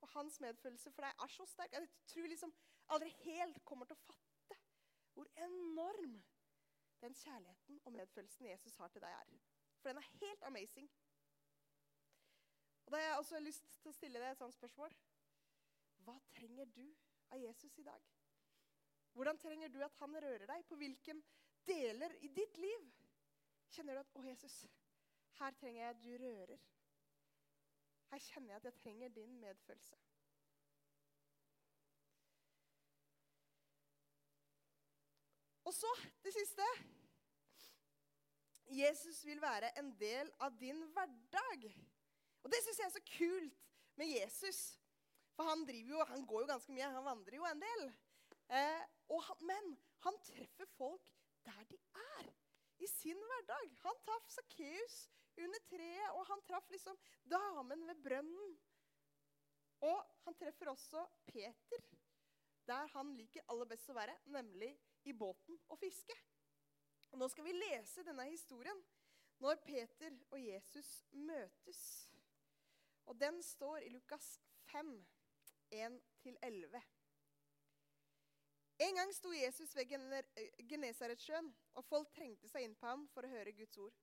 Og 0.03 0.11
hans 0.17 0.39
medfølelse 0.43 0.91
for 0.91 1.07
deg 1.07 1.23
er 1.23 1.31
så 1.31 1.47
sterk. 1.47 1.73
at 1.73 1.79
Jeg 1.79 2.11
tror 2.11 2.27
liksom 2.27 2.53
aldri 2.91 3.13
helt 3.23 3.63
kommer 3.63 3.87
til 3.87 3.95
å 3.95 4.03
fatte 4.03 4.59
hvor 5.15 5.31
enorm 5.39 6.17
den 6.99 7.15
kjærligheten 7.15 7.79
og 7.85 7.93
medfølelsen 7.95 8.49
Jesus 8.49 8.75
har 8.75 8.91
til 8.91 9.01
deg, 9.01 9.15
er. 9.15 9.39
For 9.79 9.89
den 9.89 9.97
er 9.97 10.11
helt 10.19 10.43
amazing. 10.43 10.91
Og 12.85 12.91
Da 12.91 12.97
har 12.97 13.03
jeg 13.07 13.17
også 13.17 13.39
lyst 13.39 13.81
til 13.81 13.89
å 13.89 13.95
stille 13.95 14.19
deg 14.19 14.31
et 14.31 14.43
sånt 14.43 14.53
spørsmål. 14.53 14.91
Hva 16.03 16.19
trenger 16.35 16.65
du 16.75 16.85
av 17.31 17.39
Jesus 17.39 17.77
i 17.77 17.87
dag? 17.87 18.03
Hvordan 19.15 19.37
trenger 19.39 19.71
du 19.71 19.79
at 19.83 19.95
han 20.01 20.15
rører 20.15 20.45
deg? 20.49 20.63
På 20.67 20.75
hvilke 20.75 21.13
deler 21.67 22.15
i 22.21 22.27
ditt 22.35 22.57
liv 22.59 22.87
kjenner 23.71 23.95
du 23.95 23.99
at 24.01 24.15
'Å, 24.15 24.23
Jesus, 24.27 24.55
her 25.39 25.51
trenger 25.59 25.81
jeg 25.81 25.89
at 25.89 26.01
du 26.03 26.11
rører'. 26.19 26.65
Her 28.11 28.19
kjenner 28.19 28.53
jeg 28.53 28.59
at 28.59 28.67
jeg 28.69 28.75
trenger 28.81 29.09
din 29.15 29.39
medfølelse. 29.39 29.95
Og 35.65 35.73
så 35.73 35.91
det 36.23 36.33
siste. 36.33 36.67
Jesus 38.67 39.25
vil 39.25 39.41
være 39.41 39.71
en 39.79 39.91
del 39.99 40.31
av 40.39 40.59
din 40.59 40.83
hverdag. 40.93 41.69
Og 42.43 42.51
det 42.51 42.59
syns 42.63 42.79
jeg 42.79 42.85
er 42.85 42.97
så 42.97 43.05
kult 43.17 43.63
med 43.95 44.11
Jesus. 44.11 44.59
For 45.35 45.43
han, 45.43 45.63
jo, 45.69 46.03
han 46.03 46.25
går 46.25 46.41
jo 46.41 46.47
ganske 46.47 46.71
mye. 46.71 46.91
Han 46.97 47.05
vandrer 47.05 47.35
jo 47.39 47.47
en 47.49 47.63
del. 47.63 47.87
Eh, 48.49 48.83
han, 49.09 49.43
men 49.45 49.75
han 50.05 50.17
treffer 50.25 50.69
folk 50.77 51.11
der 51.45 51.63
de 51.69 51.79
er. 52.17 52.31
I 52.77 52.87
sin 52.91 53.19
hverdag. 53.23 53.69
Han 53.85 53.99
traff 54.03 54.29
Sakkeus 54.29 54.95
under 55.39 55.61
treet, 55.69 56.09
og 56.11 56.25
han 56.27 56.41
traff 56.47 56.69
liksom 56.69 56.97
damen 57.31 57.85
ved 57.87 58.01
brønnen. 58.03 58.57
Og 59.85 60.01
han 60.25 60.35
treffer 60.35 60.71
også 60.73 61.05
Peter 61.27 61.85
der 62.65 62.87
han 62.95 63.13
liker 63.17 63.45
aller 63.51 63.67
best 63.69 63.89
å 63.93 63.97
være, 63.97 64.15
nemlig 64.33 64.71
i 65.05 65.13
båten 65.13 65.59
og 65.69 65.77
fiske. 65.77 66.15
Og 67.13 67.19
nå 67.21 67.27
skal 67.29 67.45
vi 67.45 67.53
lese 67.53 68.03
denne 68.07 68.25
historien 68.31 68.79
når 69.43 69.61
Peter 69.67 70.15
og 70.31 70.41
Jesus 70.41 70.89
møtes. 71.11 71.81
Og 73.05 73.19
den 73.21 73.37
står 73.45 73.85
i 73.85 73.91
Lukas 73.93 74.39
5, 74.71 74.89
1-11. 75.71 76.81
En 78.77 78.95
gang 78.95 79.13
sto 79.13 79.31
Jesus 79.33 79.71
ved 79.75 79.87
Genesaretsjøen, 80.67 81.47
og 81.79 81.85
folk 81.87 82.09
trengte 82.11 82.49
seg 82.51 82.65
inn 82.65 82.75
på 82.75 82.89
ham 82.89 83.05
for 83.13 83.23
å 83.23 83.31
høre 83.31 83.53
Guds 83.55 83.77
ord. 83.79 83.95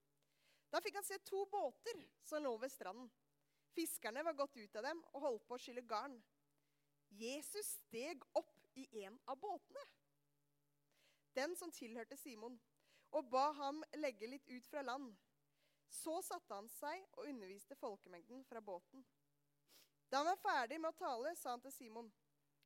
Da 0.72 0.80
fikk 0.80 0.96
han 0.96 1.04
se 1.04 1.18
to 1.28 1.42
båter 1.52 1.98
som 2.24 2.40
lå 2.40 2.54
ved 2.61 2.72
stranden. 2.72 3.11
Fiskerne 3.76 4.24
var 4.24 4.37
gått 4.37 4.56
ut 4.56 4.76
av 4.80 4.87
dem 4.88 5.02
og 5.12 5.24
holdt 5.26 5.44
på 5.48 5.56
å 5.56 5.61
skylle 5.61 5.85
garn. 5.88 6.16
Jesus 7.12 7.74
steg 7.82 8.24
opp 8.32 8.54
i 8.80 8.87
en 9.04 9.18
av 9.28 9.37
båtene, 9.40 9.82
den 11.37 11.52
som 11.56 11.72
tilhørte 11.72 12.16
Simon, 12.16 12.56
og 13.12 13.28
ba 13.32 13.50
ham 13.56 13.82
legge 14.00 14.28
litt 14.28 14.48
ut 14.48 14.68
fra 14.68 14.80
land. 14.85 15.12
Så 15.92 16.16
satte 16.24 16.56
han 16.56 16.68
seg 16.72 17.04
og 17.18 17.28
underviste 17.28 17.76
folkemengden 17.76 18.44
fra 18.48 18.64
båten. 18.64 19.04
Da 20.08 20.22
han 20.22 20.30
var 20.30 20.40
ferdig 20.40 20.80
med 20.80 20.92
å 20.92 20.96
tale, 20.96 21.35
sa 21.37 21.52
han 21.52 21.61
til 21.61 21.72
Simon, 21.72 22.12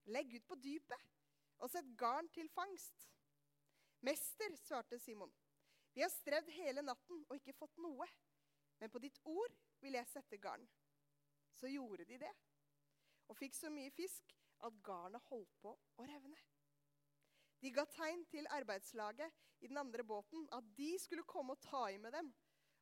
'Legg 0.06 0.34
ut 0.38 0.46
på 0.46 0.54
dypet 0.62 1.15
og 1.58 1.70
sett 1.70 1.92
garn 1.98 2.28
til 2.28 2.48
fangst.' 2.48 3.08
'Mester', 4.02 4.56
svarte 4.56 4.98
Simon, 4.98 5.32
'vi 5.94 6.00
har 6.00 6.12
strevd 6.12 6.50
hele 6.50 6.82
natten 6.82 7.24
og 7.28 7.36
ikke 7.36 7.56
fått 7.56 7.76
noe.' 7.78 8.08
'Men 8.78 8.90
på 8.90 8.98
ditt 8.98 9.18
ord 9.24 9.54
vil 9.80 9.92
jeg 9.98 10.06
sette 10.06 10.38
garn.' 10.38 10.68
Så 11.56 11.66
gjorde 11.72 12.04
de 12.04 12.18
det, 12.18 12.34
og 13.28 13.36
fikk 13.36 13.54
så 13.54 13.70
mye 13.70 13.90
fisk 13.90 14.34
at 14.66 14.82
garnet 14.84 15.22
holdt 15.30 15.54
på 15.62 15.72
å 15.72 16.06
revne. 16.06 16.36
De 17.60 17.70
ga 17.72 17.86
tegn 17.88 18.24
til 18.28 18.48
arbeidslaget 18.52 19.32
i 19.64 19.70
den 19.70 19.80
andre 19.80 20.04
båten 20.04 20.48
at 20.52 20.66
de 20.76 20.90
skulle 21.00 21.24
komme 21.24 21.56
og 21.56 21.62
ta 21.64 21.86
i 21.88 21.96
med 21.98 22.12
dem. 22.12 22.28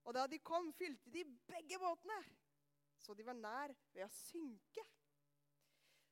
Og 0.05 0.15
da 0.15 0.27
de 0.27 0.41
kom, 0.45 0.73
fylte 0.77 1.11
de 1.11 1.23
begge 1.49 1.79
båtene, 1.81 2.19
så 3.01 3.15
de 3.15 3.25
var 3.25 3.39
nær 3.39 3.73
ved 3.95 4.05
å 4.05 4.13
synke. 4.13 4.85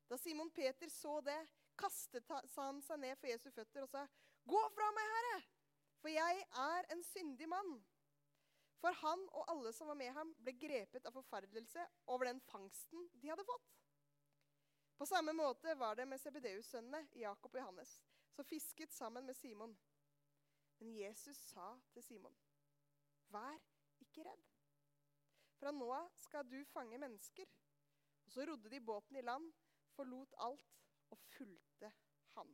Da 0.08 0.16
Simon 0.20 0.50
Peter 0.54 0.88
så 0.92 1.18
det, 1.24 1.40
kastet 1.82 2.28
han 2.56 2.80
seg 2.84 3.00
ned 3.02 3.18
for 3.18 3.30
Jesu 3.30 3.50
føtter 3.50 3.84
og 3.84 3.90
sa, 3.90 4.06
'Gå 4.46 4.62
fra 4.74 4.90
meg, 4.96 5.10
Herre, 5.16 5.42
for 6.02 6.10
jeg 6.10 6.46
er 6.64 6.88
en 6.94 7.02
syndig 7.02 7.48
mann.' 7.48 7.80
For 8.82 8.98
han 8.98 9.20
og 9.30 9.46
alle 9.50 9.70
som 9.72 9.86
var 9.92 9.94
med 9.94 10.10
ham, 10.10 10.32
ble 10.42 10.56
grepet 10.58 11.04
av 11.06 11.14
forferdelse 11.14 11.84
over 12.10 12.26
den 12.26 12.40
fangsten 12.48 13.04
de 13.22 13.28
hadde 13.30 13.44
fått. 13.46 13.68
På 14.98 15.06
samme 15.06 15.32
måte 15.38 15.76
var 15.78 15.94
det 15.94 16.08
med 16.10 16.18
Sebedeus-sønnene 16.18 17.06
Jakob 17.14 17.54
og 17.54 17.60
Johannes, 17.60 17.92
som 18.34 18.44
fisket 18.44 18.92
sammen 18.94 19.26
med 19.26 19.38
Simon. 19.38 19.76
Men 20.80 20.96
Jesus 20.98 21.38
sa 21.52 21.78
til 21.94 22.02
Simon, 22.02 22.34
'Vær 23.30 23.62
ikke 24.02 24.26
redd. 24.26 24.50
Fra 25.60 25.70
nå 25.70 25.92
av 25.94 26.10
skal 26.18 26.50
du 26.50 26.64
fange 26.64 26.98
mennesker.' 26.98 27.54
Og 28.26 28.32
Så 28.32 28.46
rodde 28.46 28.70
de 28.70 28.80
båten 28.80 29.16
i 29.16 29.22
land, 29.22 29.52
forlot 29.94 30.34
alt 30.38 30.72
og 31.12 31.20
fulgte 31.36 31.92
han. 32.34 32.52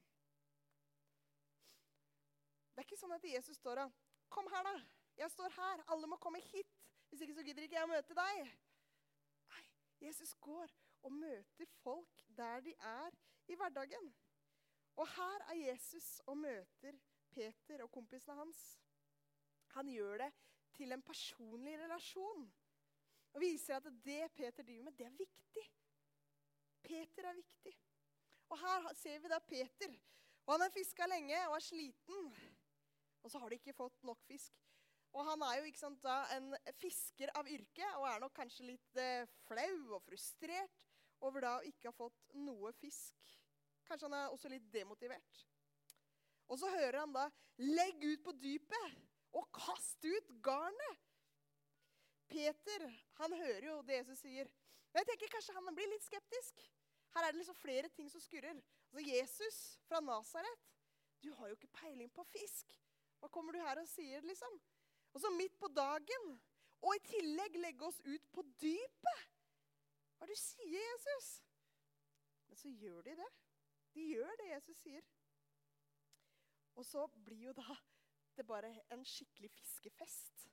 Det 2.74 2.82
er 2.82 2.86
ikke 2.86 3.00
sånn 3.00 3.16
at 3.16 3.24
Jesus 3.26 3.58
står 3.58 3.84
og 3.86 3.94
'Kom 4.28 4.46
her, 4.52 4.62
da. 4.62 4.76
Jeg 5.16 5.30
står 5.30 5.50
her. 5.50 5.84
Alle 5.90 6.06
må 6.06 6.16
komme 6.16 6.40
hit. 6.40 6.74
Hvis 7.08 7.20
ikke 7.20 7.34
så 7.34 7.42
gidder 7.42 7.62
ikke 7.62 7.78
jeg 7.78 7.88
å 7.88 7.90
møte 7.90 8.14
deg.' 8.14 8.52
Nei, 9.48 9.64
Jesus 10.00 10.34
går 10.34 10.74
og 11.02 11.12
møter 11.12 11.66
folk 11.82 12.22
der 12.36 12.60
de 12.60 12.74
er 12.78 13.16
i 13.48 13.54
hverdagen. 13.54 14.14
Og 14.96 15.08
her 15.08 15.44
er 15.50 15.54
Jesus 15.54 16.20
og 16.26 16.38
møter 16.38 16.98
Peter 17.30 17.82
og 17.82 17.90
kompisene 17.94 18.36
hans. 18.36 18.62
Han 19.76 19.88
gjør 19.88 20.24
det 20.24 20.32
til 20.74 20.92
en 20.92 21.02
personlig 21.02 21.78
relasjon. 21.78 22.48
Og 23.32 23.40
viser 23.40 23.76
at 23.76 23.90
det 24.04 24.32
Peter 24.34 24.62
driver 24.62 24.84
med, 24.84 24.92
det 24.92 25.06
er 25.06 25.18
viktig. 25.18 25.66
Peter 26.82 27.28
er 27.28 27.34
viktig. 27.36 27.74
Og 28.48 28.60
her 28.60 28.88
ser 28.96 29.18
vi 29.20 29.30
da 29.30 29.38
Peter. 29.44 29.98
Og 30.46 30.54
han 30.54 30.64
har 30.64 30.72
fiska 30.72 31.06
lenge 31.10 31.38
og 31.50 31.58
er 31.58 31.64
sliten. 31.64 32.30
Og 33.22 33.30
så 33.30 33.40
har 33.42 33.50
de 33.50 33.58
ikke 33.60 33.76
fått 33.76 34.02
nok 34.08 34.22
fisk. 34.28 34.54
Og 35.16 35.24
han 35.24 35.42
er 35.42 35.58
jo 35.60 35.72
sant, 35.76 36.00
da, 36.04 36.22
en 36.36 36.52
fisker 36.80 37.32
av 37.38 37.48
yrke 37.48 37.86
og 37.98 38.06
er 38.10 38.22
nok 38.22 38.34
kanskje 38.36 38.68
litt 38.68 39.00
eh, 39.00 39.28
flau 39.48 39.96
og 39.96 40.02
frustrert 40.04 40.84
over 41.24 41.44
da 41.44 41.54
å 41.58 41.66
ikke 41.66 41.90
ha 41.90 41.96
fått 41.96 42.34
noe 42.38 42.72
fisk. 42.78 43.36
Kanskje 43.88 44.08
han 44.08 44.18
er 44.18 44.34
også 44.34 44.52
litt 44.52 44.68
demotivert. 44.72 45.44
Og 46.48 46.60
så 46.60 46.70
hører 46.72 47.02
han 47.02 47.12
da 47.12 47.28
'Legg 47.58 48.04
ut 48.04 48.22
på 48.24 48.32
dypet 48.40 48.98
og 49.36 49.48
kast 49.52 50.04
ut 50.04 50.28
garnet'. 50.44 51.00
Peter 52.28 52.84
han 53.18 53.32
hører 53.32 53.66
jo 53.66 53.82
det 53.82 54.02
Jesus 54.02 54.20
sier. 54.22 54.50
Men 54.92 55.02
jeg 55.02 55.08
tenker 55.10 55.32
Kanskje 55.34 55.56
han 55.56 55.74
blir 55.74 55.90
litt 55.90 56.04
skeptisk. 56.04 56.62
Her 57.14 57.26
er 57.26 57.32
det 57.32 57.40
liksom 57.40 57.58
flere 57.58 57.88
ting 57.94 58.10
som 58.12 58.22
skurrer. 58.22 58.60
Altså 58.90 59.04
Jesus 59.04 59.58
fra 59.88 60.00
Nasaret, 60.00 60.66
du 61.22 61.32
har 61.34 61.48
jo 61.48 61.56
ikke 61.58 61.72
peiling 61.80 62.12
på 62.14 62.24
fisk. 62.24 62.74
Hva 63.18 63.30
kommer 63.34 63.52
du 63.52 63.62
her 63.62 63.80
og 63.80 63.88
sier, 63.90 64.22
liksom? 64.22 64.60
Og 65.12 65.20
så 65.20 65.30
midt 65.34 65.56
på 65.58 65.70
dagen. 65.74 66.30
Og 66.84 66.94
i 66.94 67.02
tillegg 67.08 67.58
legge 67.58 67.86
oss 67.88 67.98
ut 68.06 68.30
på 68.32 68.44
dypet. 68.62 69.24
Hva 70.18 70.26
er 70.26 70.30
det 70.30 70.38
du 70.38 70.42
sier, 70.42 70.78
Jesus? 70.78 71.30
Men 72.48 72.60
så 72.60 72.70
gjør 72.70 73.02
de 73.08 73.16
det. 73.18 73.30
De 73.96 74.04
gjør 74.12 74.36
det 74.38 74.52
Jesus 74.52 74.82
sier. 74.84 75.06
Og 76.78 76.86
så 76.86 77.06
blir 77.26 77.48
jo 77.48 77.56
da 77.58 77.74
det 78.38 78.46
bare 78.46 78.70
en 78.94 79.02
skikkelig 79.06 79.50
fiskefest. 79.50 80.46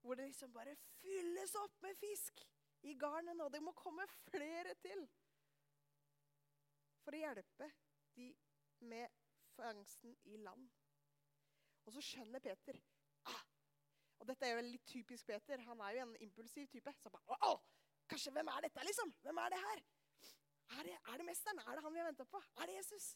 Hvor 0.00 0.16
det 0.16 0.30
liksom 0.30 0.52
bare 0.52 0.76
fylles 1.00 1.52
opp 1.60 1.76
med 1.84 1.96
fisk 2.00 2.40
i 2.88 2.94
garnet, 3.00 3.40
og 3.40 3.52
det 3.52 3.60
må 3.64 3.72
komme 3.76 4.06
flere 4.30 4.74
til. 4.80 5.04
For 7.04 7.16
å 7.16 7.20
hjelpe 7.20 7.68
de 8.16 8.30
med 8.88 9.12
fangsten 9.54 10.16
i 10.30 10.38
land. 10.40 10.64
Og 11.84 11.92
så 11.94 12.02
skjønner 12.04 12.40
Peter 12.40 12.78
ah, 13.28 13.42
Og 14.22 14.28
dette 14.30 14.48
er 14.48 14.56
jo 14.56 14.64
litt 14.64 14.86
typisk 14.88 15.28
Peter. 15.28 15.60
Han 15.68 15.82
er 15.84 15.98
jo 15.98 16.06
en 16.06 16.16
impulsiv 16.24 16.68
type. 16.72 16.94
Så 17.00 17.12
bare, 17.12 17.38
å, 17.50 17.58
Kanskje, 18.08 18.32
Hvem 18.36 18.50
er 18.52 18.66
dette, 18.66 18.84
liksom? 18.88 19.12
Hvem 19.24 19.40
er 19.40 19.52
det 19.52 19.60
her? 19.60 19.84
Er 20.74 20.86
det, 20.88 20.96
er 21.12 21.20
det 21.20 21.26
mesteren? 21.28 21.60
Er 21.64 21.76
det 21.76 21.84
han 21.84 21.94
vi 21.94 22.00
har 22.00 22.08
venta 22.08 22.26
på? 22.28 22.40
Er 22.60 22.68
det 22.68 22.76
Jesus? 22.78 23.14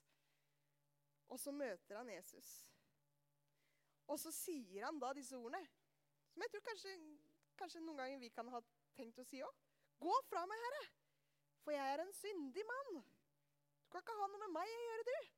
Og 1.29 1.41
så 1.41 1.53
møter 1.53 1.97
han 1.97 2.09
Jesus. 2.13 2.53
Og 4.09 4.21
så 4.21 4.33
sier 4.33 4.87
han 4.87 5.01
da 5.01 5.13
disse 5.17 5.37
ordene, 5.37 5.61
som 6.33 6.45
jeg 6.45 6.53
tror 6.53 6.65
kanskje, 6.71 6.93
kanskje 7.61 7.83
noen 7.85 8.01
ganger 8.01 8.23
vi 8.23 8.31
kan 8.33 8.49
ha 8.53 8.61
tenkt 8.97 9.21
å 9.21 9.27
si 9.29 9.43
òg. 9.45 9.65
Gå 10.01 10.15
fra 10.29 10.45
meg, 10.49 10.63
Herre, 10.65 10.85
for 11.65 11.75
jeg 11.75 11.95
er 11.95 12.03
en 12.05 12.15
syndig 12.17 12.65
mann. 12.69 13.01
Du 13.89 13.95
kan 13.95 14.05
ikke 14.05 14.17
ha 14.19 14.27
noe 14.29 14.41
med 14.43 14.53
meg 14.53 14.69
å 14.69 14.81
gjøre, 14.85 15.05
du. 15.09 15.29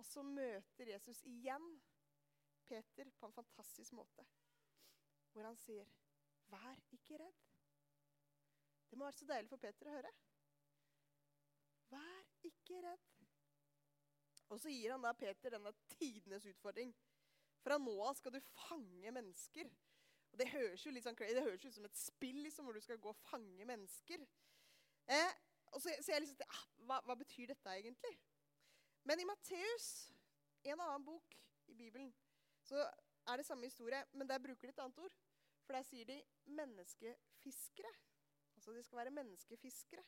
Og 0.00 0.04
så 0.04 0.24
møter 0.24 0.90
Jesus 0.92 1.22
igjen 1.24 1.70
Peter 2.68 3.08
på 3.16 3.28
en 3.30 3.32
fantastisk 3.32 3.96
måte, 3.96 4.26
hvor 5.32 5.48
han 5.48 5.56
sier, 5.56 5.88
'Vær 6.50 6.82
ikke 6.92 7.16
redd'. 7.18 7.46
Det 8.90 8.98
må 8.98 9.04
være 9.04 9.16
så 9.16 9.24
deilig 9.24 9.48
for 9.48 9.62
Peter 9.62 9.88
å 9.88 9.94
høre. 9.94 10.12
Vær 11.88 12.28
ikke 12.42 12.80
redd. 12.84 13.10
Og 14.50 14.60
så 14.60 14.68
gir 14.68 14.92
han 14.92 15.02
da 15.02 15.12
Peter 15.16 15.54
denne 15.54 15.72
tidenes 15.94 16.46
utfordring. 16.46 16.92
Fra 17.64 17.78
nå 17.78 17.94
av 18.02 18.16
skal 18.18 18.34
du 18.34 18.40
fange 18.40 19.12
mennesker. 19.14 19.70
Og 20.32 20.38
Det 20.38 20.48
høres 20.48 20.86
jo 20.86 20.90
litt 20.90 21.06
sånn, 21.06 21.16
det 21.16 21.42
høres 21.42 21.64
ut 21.64 21.74
som 21.74 21.86
et 21.86 21.96
spill 21.96 22.42
liksom, 22.42 22.66
hvor 22.66 22.74
du 22.74 22.80
skal 22.80 22.98
gå 22.98 23.08
og 23.08 23.22
fange 23.30 23.64
mennesker. 23.64 24.26
Eh, 25.06 25.32
og 25.70 25.82
så, 25.82 25.94
så 26.02 26.12
jeg 26.12 26.24
liksom, 26.24 26.42
ah, 26.48 26.64
hva, 26.88 27.00
hva, 27.06 27.16
betyr 27.20 27.52
dette 27.52 27.74
egentlig? 27.78 28.12
Men 29.08 29.20
i 29.22 29.26
Matteus, 29.28 29.88
en 30.66 30.80
annen 30.80 31.04
bok 31.06 31.36
i 31.70 31.74
Bibelen, 31.78 32.10
så 32.66 32.82
er 33.30 33.40
det 33.40 33.46
samme 33.46 33.68
historie, 33.68 34.02
men 34.12 34.28
der 34.28 34.42
bruker 34.42 34.68
de 34.68 34.74
et 34.74 34.82
annet 34.82 34.98
ord. 34.98 35.16
For 35.64 35.76
der 35.76 35.86
sier 35.86 36.04
de 36.04 36.22
'menneskefiskere'. 36.46 37.98
Altså 38.56 38.72
de 38.72 38.82
skal 38.82 38.98
være 38.98 39.10
menneskefiskere. 39.10 40.04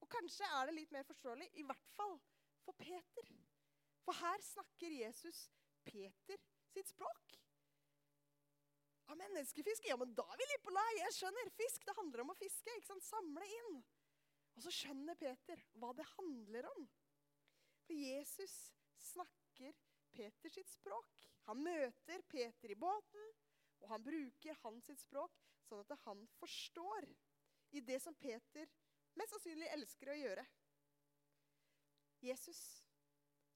Og 0.00 0.08
kanskje 0.08 0.44
er 0.44 0.66
det 0.66 0.74
litt 0.74 0.92
mer 0.92 1.02
forståelig, 1.02 1.50
i 1.54 1.62
hvert 1.62 1.90
fall 1.96 2.18
for 2.64 2.72
Peter. 2.72 3.30
For 4.04 4.12
her 4.12 4.42
snakker 4.42 4.90
Jesus 4.90 5.50
Peter 5.84 6.40
sitt 6.72 6.88
språk. 6.88 7.38
Av 9.08 9.16
menneskefiske? 9.16 9.88
Ja, 9.88 9.96
men 10.00 10.14
da 10.16 10.24
er 10.32 10.40
vi 10.40 10.48
litt 10.48 10.64
på 10.64 10.72
lag. 10.72 10.92
Jeg 10.98 11.16
skjønner. 11.18 11.50
Fisk, 11.56 11.84
det 11.86 11.96
handler 11.96 12.24
om 12.24 12.32
å 12.32 12.38
fiske. 12.38 12.76
ikke 12.76 12.88
sant? 12.88 13.04
Samle 13.04 13.48
inn. 13.60 13.82
Og 14.54 14.62
så 14.64 14.72
skjønner 14.72 15.18
Peter 15.18 15.60
hva 15.80 15.90
det 15.98 16.06
handler 16.14 16.68
om. 16.70 16.86
For 17.84 17.98
Jesus 17.98 18.54
snakker 19.10 19.74
Peter 20.14 20.52
sitt 20.52 20.70
språk. 20.70 21.26
Han 21.48 21.62
møter 21.64 22.22
Peter 22.30 22.72
i 22.72 22.78
båten, 22.78 23.32
og 23.82 23.90
han 23.90 24.04
bruker 24.04 24.60
hans 24.62 24.86
sitt 24.88 25.02
språk 25.02 25.34
sånn 25.68 25.82
at 25.84 25.96
han 26.04 26.22
forstår 26.38 27.08
i 27.74 27.82
det 27.84 27.98
som 28.02 28.16
Peter 28.16 28.70
mest 29.18 29.34
sannsynlig 29.34 29.68
elsker 29.74 30.12
å 30.12 30.18
gjøre. 30.18 30.44
Jesus 32.24 32.60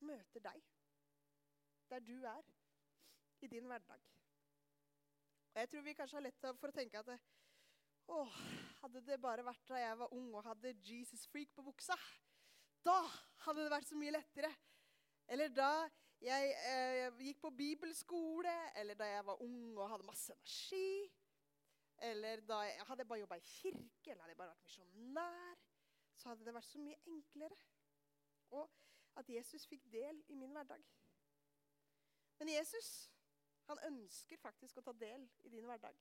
møter 0.05 0.45
deg 0.45 0.67
der 1.89 2.05
du 2.05 2.19
er, 2.27 2.45
i 3.41 3.49
din 3.49 3.65
hverdag. 3.71 4.03
Og 5.55 5.61
jeg 5.63 5.69
tror 5.73 5.85
vi 5.87 5.95
kanskje 5.97 6.17
har 6.19 6.25
lett 6.27 6.41
for 6.61 6.69
å 6.69 6.75
tenke 6.75 7.01
at 7.01 7.09
å, 8.13 8.19
hadde 8.83 9.03
det 9.07 9.21
bare 9.23 9.45
vært 9.47 9.69
da 9.71 9.79
jeg 9.81 9.99
var 10.01 10.13
ung 10.15 10.33
og 10.35 10.47
hadde 10.47 10.75
Jesus 10.87 11.27
freak 11.31 11.53
på 11.57 11.65
buksa, 11.67 11.97
da 12.87 12.99
hadde 13.45 13.65
det 13.65 13.73
vært 13.73 13.89
så 13.89 13.99
mye 13.99 14.15
lettere. 14.15 14.51
Eller 15.29 15.53
da 15.53 15.71
jeg 16.25 16.53
eh, 16.71 17.21
gikk 17.23 17.43
på 17.43 17.53
bibelskole, 17.55 18.55
eller 18.79 18.99
da 18.99 19.09
jeg 19.11 19.27
var 19.27 19.43
ung 19.45 19.77
og 19.77 19.91
hadde 19.93 20.09
masse 20.09 20.35
energi. 20.35 21.11
Eller 22.09 22.41
da 22.47 22.61
jeg 22.67 22.87
hadde 22.89 23.07
bare 23.11 23.21
jobba 23.25 23.39
i 23.39 23.47
kirke, 23.47 24.13
eller 24.13 24.23
hadde 24.23 24.35
jeg 24.35 24.41
bare 24.41 24.55
vært 24.55 24.67
misjonær. 24.67 25.67
Så 26.19 26.31
hadde 26.31 26.47
det 26.47 26.55
vært 26.55 26.71
så 26.71 26.83
mye 26.83 26.99
enklere. 27.11 27.61
Og 28.55 28.71
at 29.19 29.31
Jesus 29.31 29.67
fikk 29.67 29.85
del 29.93 30.23
i 30.31 30.39
min 30.39 30.55
hverdag. 30.55 30.83
Men 32.39 32.55
Jesus 32.55 33.11
han 33.69 33.81
ønsker 33.91 34.41
faktisk 34.41 34.79
å 34.81 34.87
ta 34.87 34.95
del 34.97 35.27
i 35.45 35.51
din 35.53 35.67
hverdag. 35.69 35.97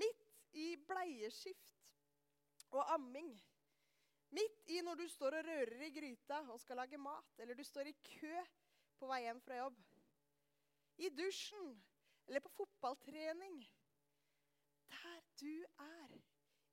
Midt 0.00 0.25
i 0.56 0.76
bleieskift 0.88 1.74
og 2.74 2.94
amming. 2.94 3.34
Midt 4.34 4.70
i 4.74 4.80
når 4.84 4.98
du 4.98 5.06
står 5.08 5.38
og 5.38 5.48
rører 5.48 5.82
i 5.86 5.92
gryta 5.94 6.40
og 6.50 6.60
skal 6.60 6.80
lage 6.80 6.98
mat, 6.98 7.38
eller 7.38 7.54
du 7.54 7.64
står 7.64 7.90
i 7.90 7.98
kø 8.08 8.34
på 8.98 9.08
vei 9.10 9.22
hjem 9.26 9.40
fra 9.44 9.60
jobb. 9.60 9.78
I 10.98 11.10
dusjen 11.12 11.76
eller 12.26 12.40
på 12.40 12.52
fotballtrening. 12.56 13.60
Der 14.90 15.20
du 15.40 15.52
er. 15.78 16.16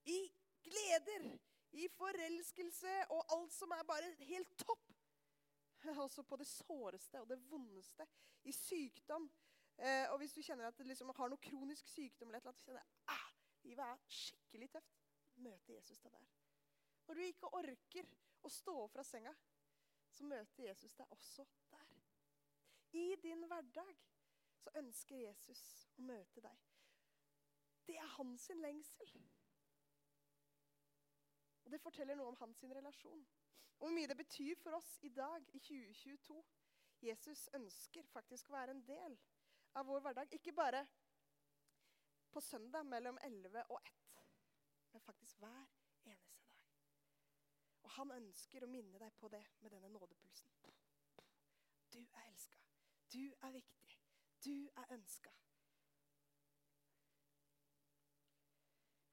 I 0.06 0.20
gleder, 0.64 1.38
i 1.72 1.88
forelskelse 1.98 2.94
og 3.10 3.24
alt 3.38 3.54
som 3.54 3.72
er 3.72 3.86
bare 3.88 4.10
helt 4.20 4.58
topp. 4.58 4.90
Også 6.06 6.24
på 6.24 6.36
det 6.40 6.48
såreste 6.48 7.22
og 7.22 7.30
det 7.30 7.40
vondeste. 7.52 8.08
I 8.44 8.52
sykdom. 8.52 9.30
Eh, 9.78 10.12
og 10.12 10.18
hvis 10.18 10.34
du 10.34 10.42
kjenner 10.42 10.68
at 10.68 10.78
du 10.78 10.84
liksom 10.84 11.12
har 11.16 11.32
noe 11.32 11.42
kronisk 11.42 11.88
sykdom, 11.90 12.30
eller 12.30 12.38
et 12.38 12.46
eller 12.46 12.54
annet, 12.54 12.66
kjenner 12.66 13.16
ah, 13.16 13.23
livet 13.68 13.86
er 13.86 14.06
skikkelig 14.22 14.70
tøft, 14.76 15.04
Møte 15.42 15.74
Jesus 15.74 16.00
deg 16.04 16.14
der. 16.14 16.26
Når 17.08 17.18
du 17.18 17.22
ikke 17.26 17.50
orker 17.58 18.10
å 18.46 18.52
stå 18.52 18.76
opp 18.84 18.94
fra 18.94 19.04
senga, 19.08 19.34
så 20.14 20.28
møter 20.30 20.68
Jesus 20.68 20.94
deg 21.00 21.16
også 21.16 21.46
der. 21.72 21.94
I 22.94 23.16
din 23.24 23.48
hverdag 23.50 23.96
så 24.62 24.74
ønsker 24.80 25.24
Jesus 25.24 25.64
å 25.98 26.06
møte 26.06 26.44
deg. 26.46 26.68
Det 27.88 27.98
er 28.00 28.14
hans 28.18 28.46
lengsel. 28.56 29.16
Og 31.64 31.72
det 31.74 31.82
forteller 31.82 32.20
noe 32.20 32.32
om 32.32 32.40
hans 32.40 32.62
relasjon. 32.64 33.26
Og 33.80 33.88
hvor 33.88 33.96
mye 33.96 34.08
det 34.08 34.20
betyr 34.20 34.60
for 34.62 34.78
oss 34.78 34.92
i 35.02 35.10
dag, 35.10 35.44
i 35.52 35.60
2022. 35.60 36.38
Jesus 37.04 37.50
ønsker 37.58 38.06
faktisk 38.14 38.48
å 38.50 38.56
være 38.56 38.78
en 38.78 38.86
del 38.88 39.18
av 39.76 39.90
vår 39.90 40.06
hverdag. 40.06 40.38
Ikke 40.38 40.54
bare 40.56 40.86
på 42.34 42.42
søndag 42.42 42.86
mellom 42.86 43.18
11 43.24 43.64
og 43.70 43.80
1, 43.86 44.18
men 44.92 45.02
faktisk 45.02 45.38
hver 45.38 45.66
eneste 46.06 46.44
dag. 46.48 46.66
Og 47.84 47.90
han 47.98 48.12
ønsker 48.18 48.66
å 48.66 48.72
minne 48.72 49.00
deg 49.00 49.14
på 49.20 49.30
det 49.30 49.44
med 49.62 49.76
denne 49.76 49.92
nådepulsen. 49.94 50.50
Du 51.94 52.00
er 52.00 52.28
elska. 52.28 52.58
Du 53.14 53.34
er 53.42 53.52
viktig. 53.52 54.00
Du 54.46 54.70
er 54.76 54.94
ønska. 54.94 55.32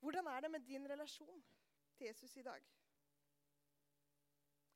Hvordan 0.01 0.27
er 0.27 0.41
det 0.41 0.51
med 0.51 0.61
din 0.61 0.89
relasjon 0.89 1.45
til 1.97 2.07
Jesus 2.07 2.37
i 2.37 2.43
dag? 2.43 2.63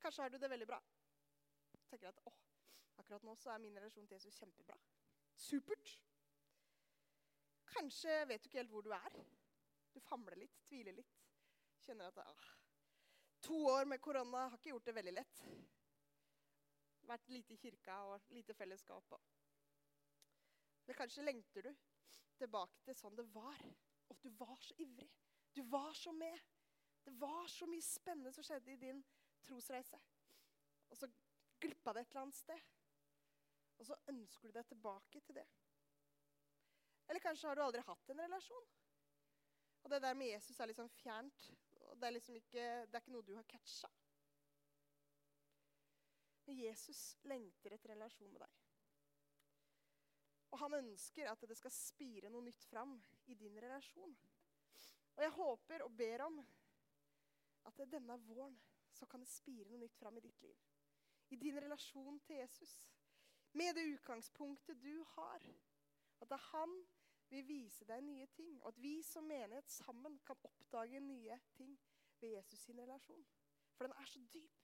Kanskje 0.01 0.23
har 0.23 0.29
du 0.29 0.37
det 0.39 0.51
veldig 0.51 0.67
bra. 0.67 0.83
Tenker 1.89 2.09
at, 2.09 2.21
Akkurat 2.97 3.23
nå 3.23 3.33
er 3.33 3.59
min 3.59 3.79
relasjon 3.79 4.07
til 4.07 4.15
Jesus 4.15 4.37
kjempebra. 4.37 4.77
Supert. 5.37 6.01
Kanskje 7.75 8.21
vet 8.31 8.43
du 8.43 8.49
ikke 8.49 8.61
helt 8.63 8.73
hvor 8.73 8.85
du 8.87 8.93
er. 8.95 9.17
Du 9.95 10.01
famler 10.03 10.39
litt, 10.39 10.59
tviler 10.69 10.95
litt. 10.95 11.15
Kjenner 11.85 12.11
at 12.11 12.21
ah, 12.23 12.45
to 13.45 13.57
år 13.71 13.89
med 13.91 14.03
korona 14.03 14.47
har 14.49 14.59
ikke 14.59 14.73
gjort 14.73 14.89
det 14.89 14.97
veldig 14.99 15.15
lett. 15.15 15.43
Vært 17.05 17.33
lite 17.35 17.55
i 17.55 17.61
kirka 17.61 17.99
og 18.09 18.31
lite 18.33 18.57
fellesskap. 18.57 19.17
Men 20.87 20.99
kanskje 20.99 21.27
lengter 21.27 21.69
du 21.69 21.73
tilbake 22.39 22.83
til 22.87 22.97
sånn 22.99 23.19
det 23.19 23.27
var. 23.35 23.61
Og 24.13 24.21
du 24.23 24.31
var 24.39 24.57
så 24.63 24.77
ivrig. 24.85 25.11
Du 25.55 25.63
var 25.71 25.93
så 25.99 26.13
med. 26.13 26.39
Det 27.05 27.13
var 27.21 27.47
så 27.53 27.67
mye 27.69 27.85
spennende 27.85 28.33
som 28.33 28.47
skjedde 28.47 28.73
i 28.73 28.81
din 28.81 29.03
trosreise. 29.45 30.01
Og 30.91 30.99
så 30.99 31.09
glippa 31.61 31.93
det 31.93 32.05
et 32.05 32.15
eller 32.15 32.25
annet 32.25 32.39
sted. 32.39 32.65
Og 33.79 33.89
så 33.89 33.99
ønsker 34.13 34.49
du 34.49 34.57
deg 34.57 34.67
tilbake 34.71 35.21
til 35.21 35.41
det. 35.41 35.47
Eller 37.09 37.21
kanskje 37.21 37.49
har 37.49 37.57
du 37.57 37.63
aldri 37.65 37.83
hatt 37.85 38.11
en 38.11 38.25
relasjon. 38.25 38.67
Og 39.85 39.91
det 39.93 40.01
der 40.03 40.17
med 40.17 40.33
Jesus 40.33 40.61
er 40.61 40.71
liksom 40.71 40.89
fjernt. 40.89 41.51
og 41.81 41.97
Det 42.01 42.07
er 42.07 42.17
liksom 42.17 42.37
ikke, 42.37 42.65
det 42.87 42.95
er 42.95 43.03
ikke 43.03 43.17
noe 43.17 43.27
du 43.27 43.35
har 43.37 43.49
catcha. 43.49 43.91
Men 46.45 46.61
Jesus 46.61 47.17
lengter 47.25 47.73
etter 47.77 47.93
relasjon 47.95 48.33
med 48.33 48.45
deg. 48.45 48.61
Og 50.53 50.61
han 50.61 50.77
ønsker 50.79 51.29
at 51.31 51.41
det 51.49 51.57
skal 51.59 51.73
spire 51.75 52.31
noe 52.31 52.45
nytt 52.47 52.65
fram 52.71 52.95
i 53.27 53.35
din 53.35 53.57
relasjon. 53.61 54.13
Og 55.17 55.23
jeg 55.23 55.35
håper 55.35 55.85
og 55.87 55.97
ber 55.99 56.25
om 56.27 56.39
at 57.69 57.81
denne 57.91 58.17
våren 58.29 58.55
så 58.95 59.07
kan 59.11 59.25
det 59.25 59.31
spire 59.31 59.71
noe 59.71 59.83
nytt 59.83 59.97
fram 59.99 60.17
i 60.19 60.23
ditt 60.23 60.43
liv. 60.45 60.61
I 61.35 61.37
din 61.41 61.59
relasjon 61.59 62.21
til 62.27 62.37
Jesus. 62.37 62.75
Med 63.53 63.75
det 63.75 63.89
utgangspunktet 63.97 64.81
du 64.83 65.03
har. 65.17 65.43
At 66.21 66.29
det 66.31 66.39
er 66.39 66.49
han 66.53 66.77
vil 67.35 67.49
vise 67.49 67.87
deg 67.89 68.03
nye 68.05 68.27
ting. 68.37 68.57
Og 68.63 68.69
at 68.73 68.83
vi 68.83 68.95
som 69.03 69.27
menighet 69.29 69.71
sammen 69.71 70.19
kan 70.27 70.39
oppdage 70.49 71.01
nye 71.01 71.39
ting 71.59 71.79
ved 72.21 72.37
Jesus 72.37 72.67
sin 72.67 72.81
relasjon. 72.81 73.27
For 73.75 73.87
den 73.87 73.97
er 73.99 74.07
så 74.07 74.21
dyp, 74.35 74.61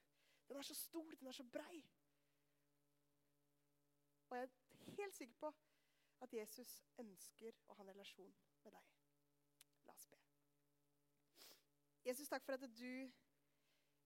den 0.49 0.57
er 0.57 0.63
så 0.63 0.75
stor, 0.75 1.11
den 1.21 1.27
er 1.27 1.33
så 1.33 1.45
brei. 1.45 1.83
Og 4.31 4.37
jeg 4.37 4.45
er 4.45 4.95
helt 4.97 5.17
sikker 5.17 5.35
på 5.35 5.53
at 6.21 6.35
Jesus 6.35 6.83
ønsker 7.03 7.57
å 7.67 7.75
ha 7.75 7.85
en 7.85 7.91
relasjon 7.91 8.35
med 8.65 8.77
deg. 8.77 8.91
La 9.89 9.97
oss 9.97 10.07
be. 10.11 10.21
Jesus, 12.07 12.29
takk 12.31 12.45
for 12.47 12.57
at 12.57 12.67
du 12.79 13.11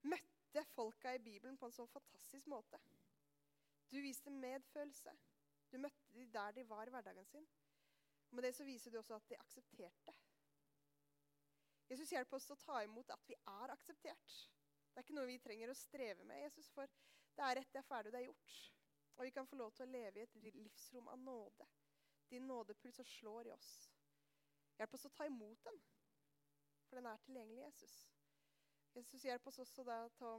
møtte 0.09 0.65
folka 0.73 1.13
i 1.15 1.23
Bibelen 1.23 1.59
på 1.59 1.69
en 1.69 1.77
så 1.77 1.87
fantastisk 1.91 2.49
måte. 2.51 2.81
Du 3.91 4.01
viste 4.03 4.31
medfølelse. 4.31 5.13
Du 5.73 5.79
møtte 5.79 6.15
dem 6.15 6.33
der 6.33 6.57
de 6.57 6.65
var 6.69 6.89
i 6.89 6.95
hverdagen 6.95 7.27
sin. 7.27 7.47
Og 8.29 8.37
med 8.37 8.47
det 8.47 8.55
så 8.57 8.67
viser 8.67 8.91
du 8.91 8.99
også 8.99 9.19
at 9.19 9.29
de 9.31 9.39
aksepterte. 9.39 10.15
Jesus 11.91 12.13
hjelper 12.15 12.39
oss 12.39 12.51
å 12.51 12.59
ta 12.59 12.81
imot 12.85 13.11
at 13.13 13.27
vi 13.29 13.37
er 13.37 13.73
akseptert. 13.75 14.37
Det 14.95 15.01
er 15.01 15.07
ikke 15.07 15.17
noe 15.19 15.29
vi 15.29 15.41
trenger 15.43 15.71
å 15.71 15.77
streve 15.77 16.25
med, 16.27 16.41
Jesus, 16.47 16.71
for 16.73 16.91
det 17.35 17.45
er 17.45 17.59
rett, 17.59 17.73
det 17.75 17.81
er 17.83 17.89
ferdig, 17.89 18.13
det 18.15 18.21
er 18.23 18.29
gjort. 18.29 18.57
Og 19.17 19.27
vi 19.27 19.33
kan 19.35 19.47
få 19.47 19.59
lov 19.59 19.75
til 19.75 19.87
å 19.87 19.93
leve 19.93 20.21
i 20.21 20.25
et 20.27 20.37
livsrom 20.55 21.11
av 21.11 21.19
nåde. 21.19 21.67
Din 22.31 22.47
nådepuls 22.49 22.97
som 22.99 23.07
slår 23.07 23.51
i 23.51 23.55
oss. 23.55 23.71
Hjelp 24.79 24.95
oss 24.97 25.07
å 25.07 25.13
ta 25.15 25.27
imot 25.29 25.61
den, 25.67 25.81
for 26.89 26.99
den 26.99 27.07
er 27.11 27.21
tilgjengelig, 27.23 27.63
Jesus. 27.63 27.95
Jesus 28.95 29.27
hjelp 29.27 29.47
oss 29.51 29.61
også 29.63 29.85
da 29.87 29.99
til 30.17 30.31
å 30.31 30.37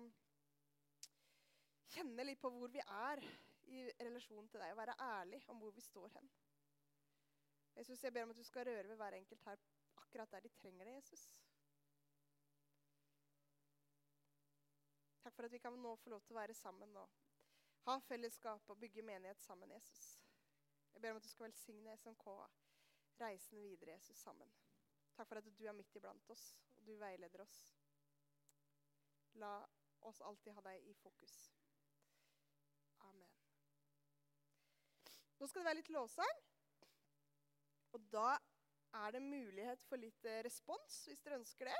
kjenne 1.95 2.25
litt 2.27 2.41
på 2.41 2.51
hvor 2.51 2.71
vi 2.71 2.83
er 2.83 3.21
i 3.71 3.85
relasjon 3.99 4.47
til 4.51 4.61
deg, 4.61 4.73
og 4.73 4.79
være 4.79 4.97
ærlig 5.03 5.39
om 5.51 5.61
hvor 5.61 5.75
vi 5.75 5.83
står 5.83 6.11
hen. 6.17 6.31
Jesus, 7.75 8.03
jeg 8.03 8.13
ber 8.13 8.23
om 8.23 8.29
at 8.29 8.37
du 8.37 8.43
skal 8.43 8.67
røre 8.67 8.87
ved 8.87 8.95
hver 8.95 9.17
enkelt 9.17 9.43
her 9.43 9.63
akkurat 9.97 10.31
der 10.31 10.39
de 10.39 10.49
trenger 10.49 10.85
det, 10.85 10.95
Jesus. 10.95 11.25
Takk 15.23 15.35
for 15.35 15.43
at 15.43 15.51
vi 15.51 15.57
kan 15.57 15.73
nå 15.73 15.95
få 15.95 16.09
lov 16.09 16.21
til 16.21 16.35
å 16.35 16.39
være 16.39 16.53
sammen 16.53 16.97
og 17.01 17.09
ha 17.85 17.97
fellesskap 18.07 18.69
og 18.69 18.79
bygge 18.79 19.01
menighet 19.01 19.41
sammen, 19.41 19.71
Jesus. 19.71 20.19
Jeg 20.93 21.01
ber 21.01 21.11
om 21.11 21.17
at 21.17 21.23
du 21.23 21.29
skal 21.29 21.47
velsigne 21.49 21.97
SMK 21.97 22.27
reisen 23.19 23.61
videre, 23.61 23.91
Jesus, 23.91 24.17
sammen. 24.17 24.51
Takk 25.15 25.27
for 25.27 25.39
at 25.39 25.49
du 25.59 25.65
er 25.67 25.75
midt 25.75 25.95
iblant 25.95 26.29
oss, 26.29 26.55
og 26.77 26.87
du 26.87 26.95
veileder 26.99 27.41
oss. 27.43 27.59
La 29.41 29.57
oss 30.01 30.21
alltid 30.21 30.53
ha 30.55 30.63
deg 30.69 30.87
i 30.87 30.93
fokus. 30.93 31.35
Amen. 33.09 33.31
Nå 35.39 35.47
skal 35.47 35.61
det 35.61 35.69
være 35.69 35.81
litt 35.81 35.95
lovsang. 35.95 36.43
Og 37.95 38.03
da 38.11 38.35
er 39.05 39.15
det 39.15 39.21
mulighet 39.23 39.83
for 39.87 39.99
litt 39.99 40.27
eh, 40.27 40.41
respons, 40.43 40.97
hvis 41.07 41.21
dere 41.23 41.39
ønsker 41.39 41.71
det. 41.71 41.77